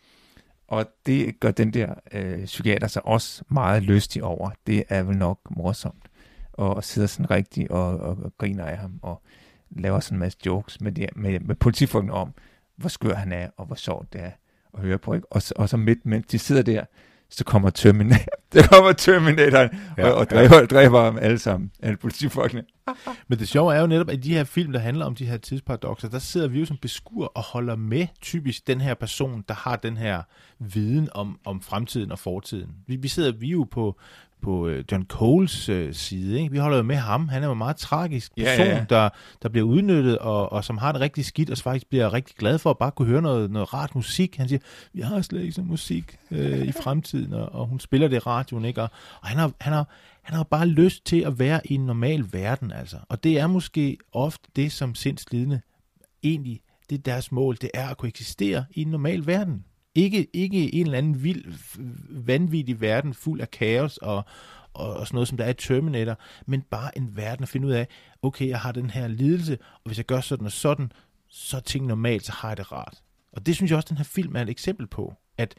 Og 0.69 0.87
det 1.07 1.41
gør 1.41 1.51
den 1.51 1.75
der 1.75 1.95
øh, 2.13 2.45
psykiater 2.45 2.87
sig 2.87 3.07
også 3.07 3.43
meget 3.49 3.83
lystig 3.83 4.23
over. 4.23 4.51
Det 4.67 4.85
er 4.89 5.03
vel 5.03 5.17
nok 5.17 5.41
morsomt. 5.51 6.11
Og, 6.53 6.75
og 6.75 6.85
sidder 6.85 7.09
sådan 7.09 7.31
rigtig 7.31 7.71
og, 7.71 7.99
og, 7.99 8.19
og 8.23 8.33
griner 8.39 8.65
af 8.65 8.79
ham, 8.79 8.99
og 9.03 9.23
laver 9.71 10.01
sådan 10.01 10.17
en 10.17 10.21
masse 10.21 10.39
jokes 10.47 10.81
med, 10.81 10.93
det, 10.93 11.07
med, 11.17 11.41
med 11.41 11.55
politifolkene 11.55 12.13
om, 12.13 12.35
hvor 12.81 12.89
skør 12.89 13.15
han 13.15 13.33
er, 13.33 13.49
og 13.57 13.67
hvor 13.67 13.77
sjovt 13.77 14.13
det 14.13 14.21
er 14.21 14.31
at 14.75 14.81
høre 14.81 14.99
på. 14.99 15.15
Ikke? 15.15 15.33
Og, 15.33 15.43
og 15.57 15.69
så 15.69 15.77
midt, 15.77 16.07
mens 16.07 16.27
de 16.27 16.39
sidder 16.39 16.63
der, 16.63 16.85
så 17.31 17.45
kommer 17.45 17.71
Terminator, 17.71 18.33
der 18.53 18.63
kommer 18.63 18.93
Terminatoren 18.93 19.71
Ja, 19.99 20.09
og, 20.09 20.15
og 20.15 20.27
ja. 20.31 20.37
dræber, 20.37 20.67
dræber 20.67 21.07
dem 21.07 21.19
alle 21.19 21.39
sammen, 21.39 21.71
alle 21.81 21.97
politifolkene. 21.97 22.65
Men 23.29 23.39
det 23.39 23.49
sjove 23.49 23.75
er 23.75 23.81
jo 23.81 23.87
netop, 23.87 24.09
at 24.09 24.15
i 24.15 24.21
de 24.21 24.35
her 24.35 24.45
film, 24.45 24.73
der 24.73 24.79
handler 24.79 25.07
om 25.07 25.15
de 25.15 25.27
her 25.27 25.37
tidsparadoxer, 25.37 26.09
der 26.09 26.19
sidder 26.19 26.49
vi 26.49 26.61
jo 26.61 26.67
som 26.67 26.77
beskuer 26.77 27.27
og 27.27 27.43
holder 27.43 27.77
med 27.77 28.07
typisk 28.21 28.67
den 28.67 28.81
her 28.81 28.95
person, 28.95 29.45
der 29.49 29.55
har 29.55 29.77
den 29.77 29.97
her 29.97 30.23
viden 30.59 31.09
om, 31.13 31.39
om 31.45 31.61
fremtiden 31.61 32.13
og 32.13 32.19
fortiden. 32.19 32.71
Vi, 32.87 32.97
vi 32.97 33.09
sidder 33.09 33.33
vi 33.33 33.49
jo 33.49 33.67
på, 33.71 33.99
på 34.43 34.67
øh, 34.67 34.85
John 34.93 35.07
Coles 35.09 35.69
øh, 35.69 35.95
side. 35.95 36.41
Ikke? 36.41 36.53
Vi 36.53 36.59
holder 36.59 36.77
jo 36.77 36.83
med 36.83 36.97
ham. 36.97 37.29
Han 37.29 37.43
er 37.43 37.47
jo 37.47 37.53
en 37.53 37.59
meget 37.59 37.77
tragisk 37.77 38.35
person, 38.37 38.67
ja, 38.67 38.77
ja. 38.77 38.85
Der, 38.91 39.09
der 39.43 39.49
bliver 39.49 39.67
udnyttet, 39.67 40.19
og, 40.19 40.53
og 40.53 40.65
som 40.65 40.79
har 40.79 40.93
det 40.93 41.01
rigtig 41.01 41.25
skidt, 41.25 41.51
og 41.51 41.59
faktisk 41.59 41.87
bliver 41.87 42.13
rigtig 42.13 42.37
glad 42.37 42.59
for 42.59 42.71
at 42.71 42.79
bare 42.79 42.91
kunne 42.91 43.09
høre 43.09 43.23
noget, 43.23 43.51
noget 43.51 43.75
rart 43.75 43.95
musik. 43.95 44.37
Han 44.37 44.49
siger, 44.49 44.61
vi 44.93 45.01
har 45.01 45.23
slet 45.23 45.41
ikke 45.41 45.53
så 45.53 45.63
musik 45.63 46.17
øh, 46.31 46.67
i 46.67 46.73
fremtiden, 46.73 47.33
og, 47.33 47.53
og 47.53 47.67
hun 47.67 47.81
spiller 47.81 48.09
det 48.09 48.17
i 48.17 48.19
radioen, 48.19 48.65
ikke? 48.65 48.83
Og, 48.83 48.89
og 49.21 49.29
han 49.29 49.39
har, 49.39 49.53
han 49.61 49.73
har 49.73 49.87
han 50.23 50.37
har 50.37 50.45
bare 50.45 50.67
lyst 50.67 51.05
til 51.05 51.21
at 51.21 51.39
være 51.39 51.61
i 51.65 51.75
en 51.75 51.87
normal 51.87 52.33
verden, 52.33 52.73
altså. 52.73 52.97
Og 53.09 53.25
det 53.25 53.39
er 53.39 53.47
måske 53.47 53.99
ofte 54.13 54.49
det, 54.57 54.73
som 54.73 54.95
sindslidende 54.95 55.61
egentlig, 56.23 56.61
det 56.91 56.99
er 56.99 57.03
deres 57.03 57.33
mål, 57.33 57.57
det 57.61 57.71
er 57.75 57.89
at 57.89 57.97
kunne 57.97 58.09
eksistere 58.09 58.65
i 58.71 58.83
en 58.83 58.89
normal 58.89 59.27
verden. 59.27 59.65
Ikke, 59.95 60.27
ikke 60.33 60.75
en 60.75 60.87
eller 60.87 60.99
anden 60.99 61.23
vild, 61.23 61.45
vanvittig 62.27 62.81
verden 62.81 63.15
fuld 63.15 63.41
af 63.41 63.51
kaos 63.51 63.97
og, 63.97 64.25
og, 64.75 64.95
og 64.95 65.07
sådan 65.07 65.17
noget, 65.17 65.29
som 65.29 65.37
der 65.39 65.45
er 65.45 65.51
i 65.51 65.55
Terminator, 65.55 66.19
men 66.47 66.63
bare 66.63 66.99
en 66.99 67.17
verden 67.17 67.43
at 67.43 67.49
finde 67.49 67.67
ud 67.67 67.73
af, 67.73 67.87
okay, 68.23 68.49
jeg 68.49 68.61
har 68.61 68.73
den 68.73 68.91
her 68.91 69.09
lidelse, 69.09 69.59
og 69.75 69.83
hvis 69.85 69.99
jeg 69.99 70.07
gør 70.07 70.21
sådan 70.21 70.47
og 70.47 70.53
sådan, 70.53 70.93
så 71.29 71.57
er 71.57 71.61
ting 71.61 71.87
normalt, 71.87 72.27
så 72.27 72.33
har 72.33 72.49
jeg 72.49 72.57
det 72.57 72.73
rart. 72.73 73.03
Og 73.33 73.47
det 73.47 73.57
synes 73.57 73.71
jeg 73.71 73.77
også, 73.77 73.89
den 73.89 73.97
her 73.97 74.05
film 74.05 74.37
er 74.37 74.43
et 74.43 74.51
eksempel 74.51 74.87
på, 74.87 75.15
at 75.39 75.55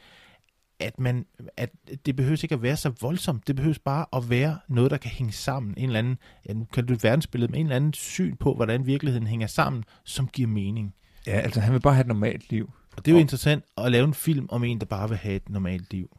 at, 0.81 0.99
man, 0.99 1.25
at 1.57 1.69
det 2.05 2.15
behøver 2.15 2.43
ikke 2.43 2.55
at 2.55 2.61
være 2.61 2.77
så 2.77 2.91
voldsomt. 3.01 3.47
Det 3.47 3.55
behøver 3.55 3.75
bare 3.85 4.05
at 4.13 4.29
være 4.29 4.59
noget, 4.67 4.91
der 4.91 4.97
kan 4.97 5.11
hænge 5.11 5.33
sammen. 5.33 5.73
En 5.77 5.85
eller 5.85 5.99
anden, 5.99 6.17
ja, 6.47 6.53
nu 6.53 6.65
kan 6.65 6.85
du 6.85 6.93
et 6.93 7.03
verdensbillede, 7.03 7.51
men 7.51 7.59
en 7.59 7.65
eller 7.65 7.75
anden 7.75 7.93
syn 7.93 8.35
på, 8.35 8.55
hvordan 8.55 8.85
virkeligheden 8.85 9.27
hænger 9.27 9.47
sammen, 9.47 9.83
som 10.03 10.27
giver 10.27 10.47
mening. 10.47 10.93
Ja, 11.27 11.31
altså 11.31 11.59
han 11.59 11.73
vil 11.73 11.79
bare 11.79 11.93
have 11.93 12.01
et 12.01 12.07
normalt 12.07 12.49
liv. 12.49 12.71
Og 13.01 13.05
det 13.05 13.11
er 13.11 13.13
jo 13.13 13.17
Og- 13.17 13.21
interessant 13.21 13.63
at 13.77 13.91
lave 13.91 14.03
en 14.07 14.13
film 14.13 14.45
om 14.49 14.63
en, 14.63 14.79
der 14.79 14.85
bare 14.85 15.09
vil 15.09 15.17
have 15.17 15.35
et 15.35 15.49
normalt 15.49 15.91
liv. 15.93 16.17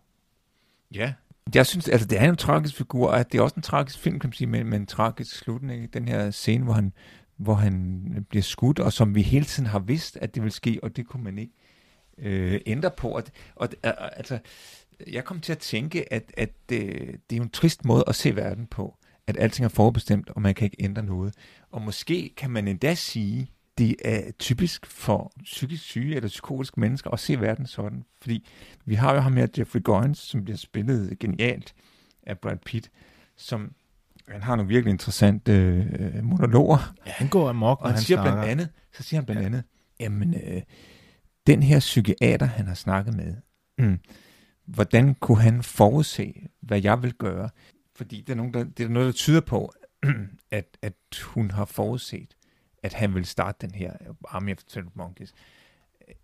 Ja. 0.95 1.13
Jeg 1.55 1.67
synes, 1.67 1.89
altså 1.89 2.07
det 2.07 2.21
er 2.21 2.29
en 2.29 2.37
tragisk 2.37 2.77
figur, 2.77 3.09
og 3.09 3.33
det 3.33 3.39
er 3.39 3.43
også 3.43 3.57
en 3.57 3.63
tragisk 3.63 3.99
film, 3.99 4.19
kan 4.19 4.29
man 4.29 4.33
sige, 4.35 4.49
med, 4.49 4.65
med 4.65 4.79
en 4.79 4.87
tragisk 4.87 5.37
slutning. 5.37 5.95
Den 5.95 6.09
her 6.09 6.31
scene, 6.31 6.65
hvor 6.65 6.73
han, 6.73 6.93
hvor 7.37 7.55
han 7.55 8.27
bliver 8.31 8.43
skudt, 8.43 8.79
og 8.79 8.93
som 8.93 9.15
vi 9.15 9.23
hele 9.23 9.45
tiden 9.45 9.67
har 9.69 9.79
vidst, 9.79 10.17
at 10.21 10.35
det 10.35 10.43
vil 10.43 10.53
ske, 10.53 10.79
og 10.83 10.97
det 10.97 11.07
kunne 11.07 11.25
man 11.25 11.39
ikke 11.39 11.53
øh, 12.19 12.61
ændre 12.67 12.91
på. 12.97 13.09
Og, 13.09 13.23
og 13.57 13.69
øh, 13.85 13.93
altså, 13.99 14.39
jeg 15.07 15.25
kom 15.25 15.41
til 15.41 15.53
at 15.53 15.59
tænke, 15.59 16.13
at, 16.13 16.33
at 16.37 16.51
øh, 16.73 16.79
det 16.81 17.33
er 17.33 17.37
jo 17.37 17.43
en 17.43 17.51
trist 17.51 17.85
måde 17.85 18.05
at 18.07 18.15
se 18.15 18.37
verden 18.37 18.67
på, 18.67 18.97
at 19.27 19.37
alting 19.39 19.65
er 19.65 19.69
forudbestemt, 19.69 20.31
og 20.31 20.43
man 20.43 20.55
kan 20.55 20.65
ikke 20.65 20.77
ændre 20.85 21.03
noget. 21.03 21.35
Og 21.71 21.83
måske 21.83 22.35
kan 22.37 22.51
man 22.51 22.69
endda 22.69 22.95
sige, 22.95 23.51
det 23.79 23.97
er 24.05 24.31
typisk 24.39 24.87
for 24.87 25.33
psykisk 25.45 25.83
syge 25.85 26.17
eller 26.17 26.29
psykotiske 26.29 26.81
mennesker 26.81 27.11
at 27.11 27.21
se 27.21 27.41
verden 27.41 27.67
sådan. 27.67 28.05
Fordi 28.21 28.47
vi 28.85 28.95
har 28.95 29.15
jo 29.15 29.21
ham 29.21 29.37
her, 29.37 29.47
Jeffrey 29.59 29.83
Goins, 29.83 30.19
som 30.19 30.45
bliver 30.45 30.57
spillet 30.57 31.19
genialt 31.19 31.75
af 32.23 32.39
Brad 32.39 32.57
Pitt, 32.57 32.91
som 33.37 33.73
han 34.29 34.43
har 34.43 34.57
nogle 34.57 34.69
virkelig 34.69 34.91
interessante 34.91 35.53
øh, 35.53 36.25
monologer, 36.25 36.95
Ja, 37.07 37.13
han 37.13 37.29
går 37.29 37.49
amok, 37.49 37.81
og 37.81 37.87
han, 37.87 37.95
han 37.95 38.03
siger 38.03 38.17
snakker. 38.17 38.33
blandt 38.33 38.51
andet, 38.51 38.69
så 38.93 39.03
siger 39.03 39.21
han 39.21 39.27
blandt 39.27 39.43
andet, 39.43 39.65
jamen, 40.01 40.35
øh, 40.35 40.63
den 41.47 41.63
her 41.63 41.79
psykiater, 41.79 42.47
han 42.47 42.67
har 42.67 42.75
snakket 42.75 43.15
med, 43.15 43.37
mm, 43.79 43.99
hvordan 44.67 45.15
kunne 45.15 45.41
han 45.41 45.63
forudse, 45.63 46.35
hvad 46.61 46.83
jeg 46.83 47.03
vil 47.03 47.13
gøre? 47.15 47.51
Fordi 47.97 48.21
det 48.21 48.33
er, 48.33 48.37
nogen, 48.37 48.55
der, 48.55 48.65
det 48.65 48.85
er 48.85 48.89
noget, 48.89 49.07
der 49.07 49.13
tyder 49.13 49.41
på, 49.41 49.73
at, 50.51 50.79
at 50.83 50.95
hun 51.25 51.51
har 51.51 51.65
forudset, 51.65 52.35
at 52.83 52.93
han 52.93 53.15
vil 53.15 53.25
starte 53.25 53.67
den 53.67 53.75
her 53.75 53.93
Army 54.29 54.53
of 54.53 54.59
the 54.73 54.83
Monkeys. 54.95 55.33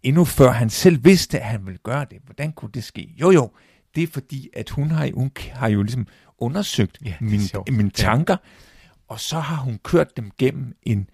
Endnu 0.02 0.24
før 0.24 0.50
han 0.50 0.70
selv 0.70 1.04
vidste, 1.04 1.40
at 1.40 1.46
han 1.46 1.66
ville 1.66 1.78
gøre 1.78 2.06
det. 2.10 2.18
Hvordan 2.24 2.52
kunne 2.52 2.70
det 2.74 2.84
ske? 2.84 3.14
Jo, 3.20 3.30
jo, 3.30 3.50
det 3.94 4.02
er 4.02 4.06
fordi, 4.06 4.48
at 4.52 4.70
hun 4.70 4.90
har, 4.90 5.10
hun 5.14 5.32
har 5.52 5.68
jo 5.68 5.82
ligesom 5.82 6.06
undersøgt 6.38 6.98
Ja, 7.04 7.14
mine, 7.20 7.42
mine 7.70 7.90
tanker, 7.90 8.36
og 9.08 9.20
så 9.20 9.40
har 9.40 9.56
hun 9.56 9.78
kørt 9.82 10.16
dem 10.16 10.30
gennem 10.38 10.76
en 10.82 11.10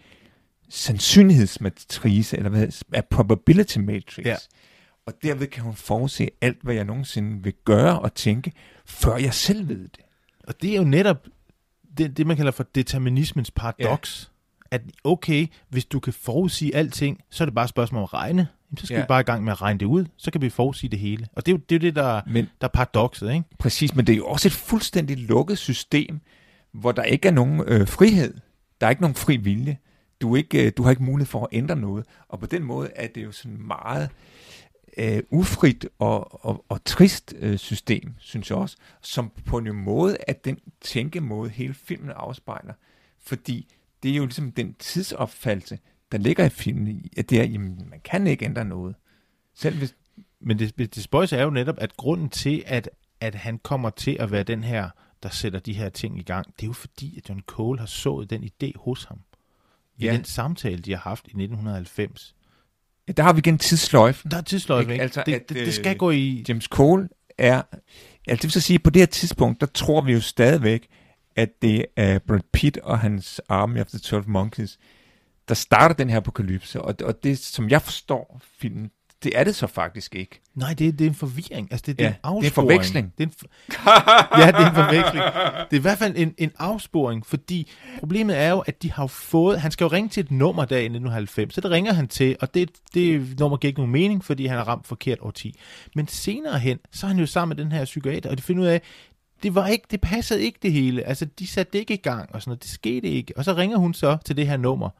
sandsynlighedsmatrice, 0.69 2.37
eller 2.37 2.51
hvad 2.51 2.61
hedder 2.61 3.01
probability 3.11 3.79
matrix. 3.79 4.27
Ja. 4.27 4.37
Og 5.07 5.13
derved 5.23 5.47
kan 5.47 5.63
hun 5.63 5.75
forudse 5.75 6.31
alt, 6.41 6.63
hvad 6.63 6.75
jeg 6.75 6.85
nogensinde 6.85 7.43
vil 7.43 7.55
gøre 7.65 8.01
og 8.01 8.15
tænke, 8.15 8.53
før 8.87 9.17
jeg 9.17 9.35
selv 9.35 9.69
ved 9.69 9.89
det. 9.89 10.01
Og 10.49 10.63
det 10.63 10.73
er 10.73 10.77
jo 10.77 10.85
netop 10.85 11.27
det, 11.99 12.17
det 12.17 12.27
man 12.27 12.37
kalder 12.37 12.53
for 12.53 12.67
determinismens 12.75 13.51
paradoks. 13.51 14.31
At 14.75 14.81
okay, 15.05 15.47
hvis 15.69 15.85
du 15.85 16.01
kan 16.01 16.13
forudsige 16.13 16.77
alting, 16.77 17.21
så 17.31 17.45
er 17.45 17.47
det 17.47 17.55
bare 17.55 17.65
et 17.65 17.69
spørgsmål 17.69 17.99
om 17.99 18.05
at 18.05 18.15
regne. 18.15 18.49
Jamen, 18.71 18.79
så 18.79 18.87
skal 18.87 18.95
Ja. 18.95 19.01
vi 19.03 19.07
bare 19.09 19.21
i 19.21 19.25
gang 19.25 19.45
med 19.45 19.53
at 19.53 19.63
regne 19.63 19.81
det 19.81 19.87
ud, 19.87 20.05
så 20.17 20.31
kan 20.31 20.43
vi 20.43 20.51
forudsige 20.51 20.91
det 20.91 20.99
hele. 20.99 21.27
Og 21.33 21.47
det 21.47 21.53
er 21.53 21.57
jo 21.57 21.63
det, 21.69 21.75
er 21.75 21.79
det 21.79 21.97
der, 21.97 22.21
Men 22.27 22.45
der 22.61 22.67
er 22.67 22.71
paradokset, 22.73 23.33
ikke? 23.33 23.45
Præcis, 23.59 23.95
men 23.95 24.07
det 24.07 24.13
er 24.13 24.17
jo 24.17 24.27
også 24.27 24.49
et 24.49 24.53
fuldstændig 24.53 25.19
lukket 25.19 25.59
system, 25.59 26.21
hvor 26.73 26.93
der 26.93 27.03
ikke 27.03 27.29
er 27.29 27.33
nogen 27.33 27.63
øh, 27.67 27.89
frihed. 27.89 28.35
Der 28.81 28.87
er 28.87 28.91
ikke 28.91 29.03
nogen 29.03 29.15
fri 29.15 29.37
vilje. 29.37 29.79
Du, 30.21 30.37
ikke, 30.37 30.67
øh, 30.67 30.73
du 30.77 30.83
har 30.83 30.91
ikke 30.91 31.03
mulighed 31.03 31.27
for 31.27 31.41
at 31.41 31.49
ændre 31.53 31.77
noget. 31.77 32.05
Og 32.29 32.41
på 32.41 32.47
den 32.47 32.63
måde 32.63 32.91
er 32.97 33.07
det 33.07 33.25
jo 33.25 33.33
sådan 33.33 33.59
meget 33.67 34.09
øh, 34.99 35.23
ufrit 35.31 35.87
og, 35.99 36.45
og, 36.47 36.65
og 36.69 36.85
trist 36.85 37.35
øh, 37.39 37.59
system, 37.59 38.15
synes 38.19 38.51
jeg 38.51 38.59
også, 38.59 38.77
som 39.03 39.33
på 39.47 39.59
en 39.59 39.73
måde 39.73 40.17
er 40.29 40.33
den 40.33 40.59
tænkemåde, 40.81 41.51
hele 41.51 41.75
filmen 41.75 42.11
afspejler. 42.17 42.73
Fordi 43.27 43.75
det 44.05 44.13
er 44.13 44.17
jo 44.17 44.25
ligesom 44.25 44.53
den 44.53 44.75
tidsopfattelse, 44.75 45.79
der 46.13 46.19
ligger 46.19 46.45
i 46.45 46.49
filmen, 46.49 47.05
at 47.17 47.31
det 47.31 47.41
er, 47.41 47.45
jamen, 47.45 47.87
man 47.91 48.01
kan 48.05 48.27
ikke 48.27 48.45
ændre 48.45 48.65
noget. 48.65 48.95
Selv 49.55 49.79
hvis, 49.79 49.95
Men 50.41 50.59
det, 50.59 50.79
det 50.79 51.03
spøjse 51.03 51.37
er 51.37 51.43
jo 51.43 51.51
netop, 51.51 51.75
at 51.79 51.97
grunden 51.97 52.29
til, 52.29 52.63
at, 52.67 52.91
at 53.21 53.35
han 53.35 53.59
kommer 53.59 53.91
til 53.91 54.17
at 54.21 54.31
være 54.31 54.43
den 54.43 54.65
her, 54.65 54.91
der 55.23 55.29
sætter 55.29 55.59
de 55.59 55.73
her 55.73 55.89
ting 55.89 56.19
i 56.19 56.23
gang, 56.23 56.47
det 56.57 56.63
er 56.63 56.67
jo 56.67 56.73
fordi, 56.73 57.17
at 57.19 57.29
John 57.29 57.41
Cole 57.47 57.79
har 57.79 57.87
sået 57.87 58.31
den 58.31 58.45
idé 58.45 58.73
hos 58.77 59.05
ham. 59.05 59.19
I 59.99 60.05
Ja. 60.05 60.13
den 60.13 60.25
samtale, 60.25 60.79
de 60.83 60.91
har 60.91 60.99
haft 61.01 61.25
i 61.27 61.31
1990. 61.31 62.35
ja, 63.09 63.13
der 63.13 63.23
har 63.23 63.33
vi 63.33 63.39
igen 63.39 63.59
tidssløjfen. 63.59 64.31
Der 64.31 64.37
er 64.37 64.41
tidsløjfen, 64.43 64.93
Ikke? 64.93 65.03
Altså, 65.03 65.23
det, 65.27 65.35
at, 65.35 65.49
det, 65.49 65.57
det 65.57 65.75
skal 65.75 65.93
øh, 65.93 65.99
gå 65.99 66.11
i... 66.11 66.45
James 66.49 66.65
Cole 66.65 67.09
er, 67.39 67.63
altså 68.27 68.43
det 68.43 68.43
vil 68.43 68.51
så 68.51 68.61
sige, 68.61 68.79
på 68.79 68.91
det 68.91 69.03
her 69.03 69.07
tidspunkt, 69.07 69.61
der 69.61 69.67
tror 69.67 70.01
vi 70.01 70.13
jo 70.13 70.21
stadigvæk, 70.21 70.89
at 71.37 71.63
det 71.63 71.87
er 71.97 72.19
Brad 72.19 72.41
Pitt 72.53 72.79
og 72.79 72.99
hans 72.99 73.41
Army 73.49 73.81
of 73.81 73.87
the 73.87 73.99
12 73.99 74.29
Monkeys, 74.29 74.79
der 75.49 75.55
starter 75.55 75.95
den 75.95 76.11
her 76.11 76.17
apokalypse, 76.17 76.83
og, 76.83 76.95
og 77.05 77.25
det, 77.25 77.39
som 77.39 77.69
jeg 77.69 77.83
forstår 77.83 78.41
filmen, 78.59 78.91
det 79.23 79.33
er 79.39 79.45
det 79.45 79.55
så 79.55 79.67
faktisk 79.67 80.15
ikke. 80.15 80.41
Nej, 80.55 80.75
det 80.75 80.89
er, 80.89 80.93
det 80.93 81.05
er 81.05 81.09
en 81.09 81.15
forvirring. 81.15 81.69
Altså, 81.71 81.85
det, 81.87 81.99
det 81.99 82.05
Ja, 82.05 82.09
er 82.09 82.11
en 82.11 82.15
det 82.15 82.25
er 82.25 82.29
en 82.31 82.37
afsporing. 82.47 82.55
forveksling. 82.55 83.13
Det 83.19 83.23
er 83.25 83.27
en 83.29 83.35
for... 83.39 83.47
ja, 84.41 84.47
det 84.47 84.55
er 84.55 84.69
en 84.69 84.75
forveksling. 84.75 85.25
Det 85.71 85.77
er 85.77 85.81
i 85.81 85.83
hvert 85.83 85.99
fald 85.99 86.13
en, 86.17 86.35
en 86.39 86.53
afsporing, 86.59 87.27
fordi 87.27 87.73
problemet 87.99 88.39
er 88.39 88.51
jo, 88.51 88.59
at 88.59 88.83
de 88.83 88.93
har 88.93 89.07
fået... 89.07 89.61
Han 89.61 89.71
skal 89.71 89.85
jo 89.85 89.89
ringe 89.89 90.09
til 90.09 90.21
et 90.25 90.31
nummer 90.31 90.65
der 90.65 90.77
i 90.77 90.81
1990, 90.85 91.55
så 91.55 91.61
det 91.61 91.71
ringer 91.71 91.93
han 91.93 92.09
til, 92.09 92.37
og 92.41 92.55
det, 92.55 92.71
det 92.95 93.39
nummer 93.41 93.57
giver 93.57 93.69
ikke 93.69 93.81
nogen 93.81 93.93
mening, 93.93 94.25
fordi 94.25 94.47
han 94.47 94.59
har 94.59 94.65
ramt 94.69 94.87
forkert 94.87 95.19
årti. 95.21 95.61
Men 95.95 96.09
senere 96.09 96.59
hen, 96.59 96.79
så 96.93 97.07
er 97.07 97.09
han 97.09 97.19
jo 97.19 97.27
sammen 97.27 97.57
med 97.57 97.65
den 97.65 97.73
her 97.73 97.85
psykiater, 97.85 98.31
og 98.31 98.39
de 98.39 98.43
finder 98.43 98.63
ud 98.63 98.69
af, 98.69 98.83
det 99.45 99.55
var 99.55 99.67
ikke, 99.67 99.85
det 99.91 100.01
passede 100.01 100.43
ikke 100.43 100.59
det 100.63 100.73
hele. 100.73 101.03
Altså, 101.03 101.25
de 101.25 101.47
satte 101.47 101.73
det 101.73 101.79
ikke 101.79 101.95
i 101.95 101.97
gang, 101.97 102.35
og 102.35 102.43
sådan 102.43 102.51
noget. 102.51 102.63
Det 102.63 102.71
skete 102.71 103.09
ikke. 103.09 103.33
Og 103.39 103.45
så 103.45 103.55
ringer 103.55 103.77
hun 103.77 103.95
så 103.95 104.19
til 104.25 104.37
det 104.37 104.47
her 104.47 104.57
nummer, 104.57 104.91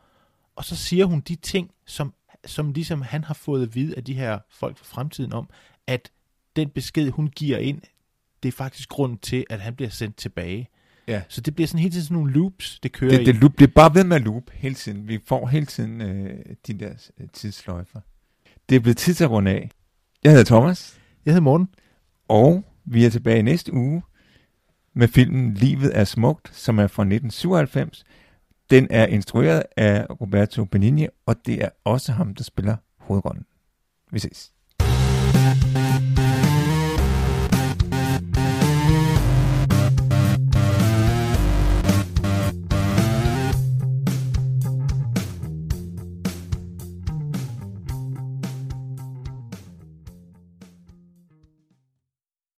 og 0.57 0.65
så 0.65 0.77
siger 0.77 1.05
hun 1.05 1.21
de 1.21 1.35
ting, 1.35 1.71
som, 1.87 2.15
som 2.47 2.73
ligesom 2.73 3.03
han 3.03 3.25
har 3.25 3.35
fået 3.35 3.63
at 3.63 3.75
vide 3.75 3.97
af 3.97 4.05
de 4.05 4.15
her 4.15 4.39
folk 4.51 4.79
fra 4.79 4.85
fremtiden 4.85 5.33
om, 5.33 5.49
at 5.87 6.11
den 6.57 6.69
besked, 6.69 7.11
hun 7.11 7.29
giver 7.29 7.59
ind, 7.59 7.81
det 8.43 8.49
er 8.49 8.53
faktisk 8.53 8.89
grunden 8.89 9.19
til, 9.19 9.45
at 9.51 9.61
han 9.61 9.75
bliver 9.75 9.91
sendt 9.91 10.17
tilbage. 10.17 10.69
Ja. 11.09 11.23
Så 11.29 11.41
det 11.41 11.55
bliver 11.55 11.69
sådan 11.69 11.81
hele 11.81 11.93
tiden 11.93 12.05
sådan 12.05 12.15
nogle 12.17 12.33
loops, 12.33 12.79
det 12.83 12.93
kører 12.93 13.11
Det, 13.17 13.27
det 13.27 13.35
loop, 13.35 13.53
bliver 13.57 13.71
bare 13.75 13.95
ved 13.95 14.05
med 14.05 14.17
at 14.17 14.23
loop 14.23 14.51
hele 14.53 14.75
tiden. 14.75 15.09
Vi 15.09 15.19
får 15.27 15.47
hele 15.47 15.67
tiden 15.67 16.01
øh, 16.01 16.39
de 16.67 16.73
der 16.73 16.91
øh, 17.21 17.29
tidsløjfer. 17.33 18.01
Det 18.69 18.77
er 18.77 18.81
blevet 18.81 18.97
tid 18.97 19.15
til 19.15 19.25
at 19.25 19.31
runde 19.31 19.51
af. 19.51 19.71
Jeg 20.25 20.33
hedder 20.33 20.45
Thomas, 20.45 20.99
Jeg 21.27 21.33
hedder 21.33 21.43
Morten. 21.45 21.69
og 22.29 22.65
vi 22.85 23.05
er 23.05 23.11
tilbage 23.11 23.43
næste 23.43 23.73
uge 23.73 24.03
med 24.95 25.09
filmen 25.09 25.55
Livet 25.55 25.99
er 25.99 26.05
smukt, 26.05 26.51
som 26.57 26.79
er 26.79 26.87
fra 26.87 27.03
1997. 27.03 28.05
Den 28.71 28.87
er 28.91 29.07
instrueret 29.07 29.63
af 29.77 30.07
Roberto 30.21 30.65
Benigni, 30.65 31.07
og 31.27 31.37
det 31.47 31.65
er 31.65 31.69
også 31.85 32.13
ham, 32.13 32.35
der 32.35 32.45
spiller 32.45 32.77
hovedrollen. 32.99 33.45
Vi 34.13 34.19
ses. 34.19 34.54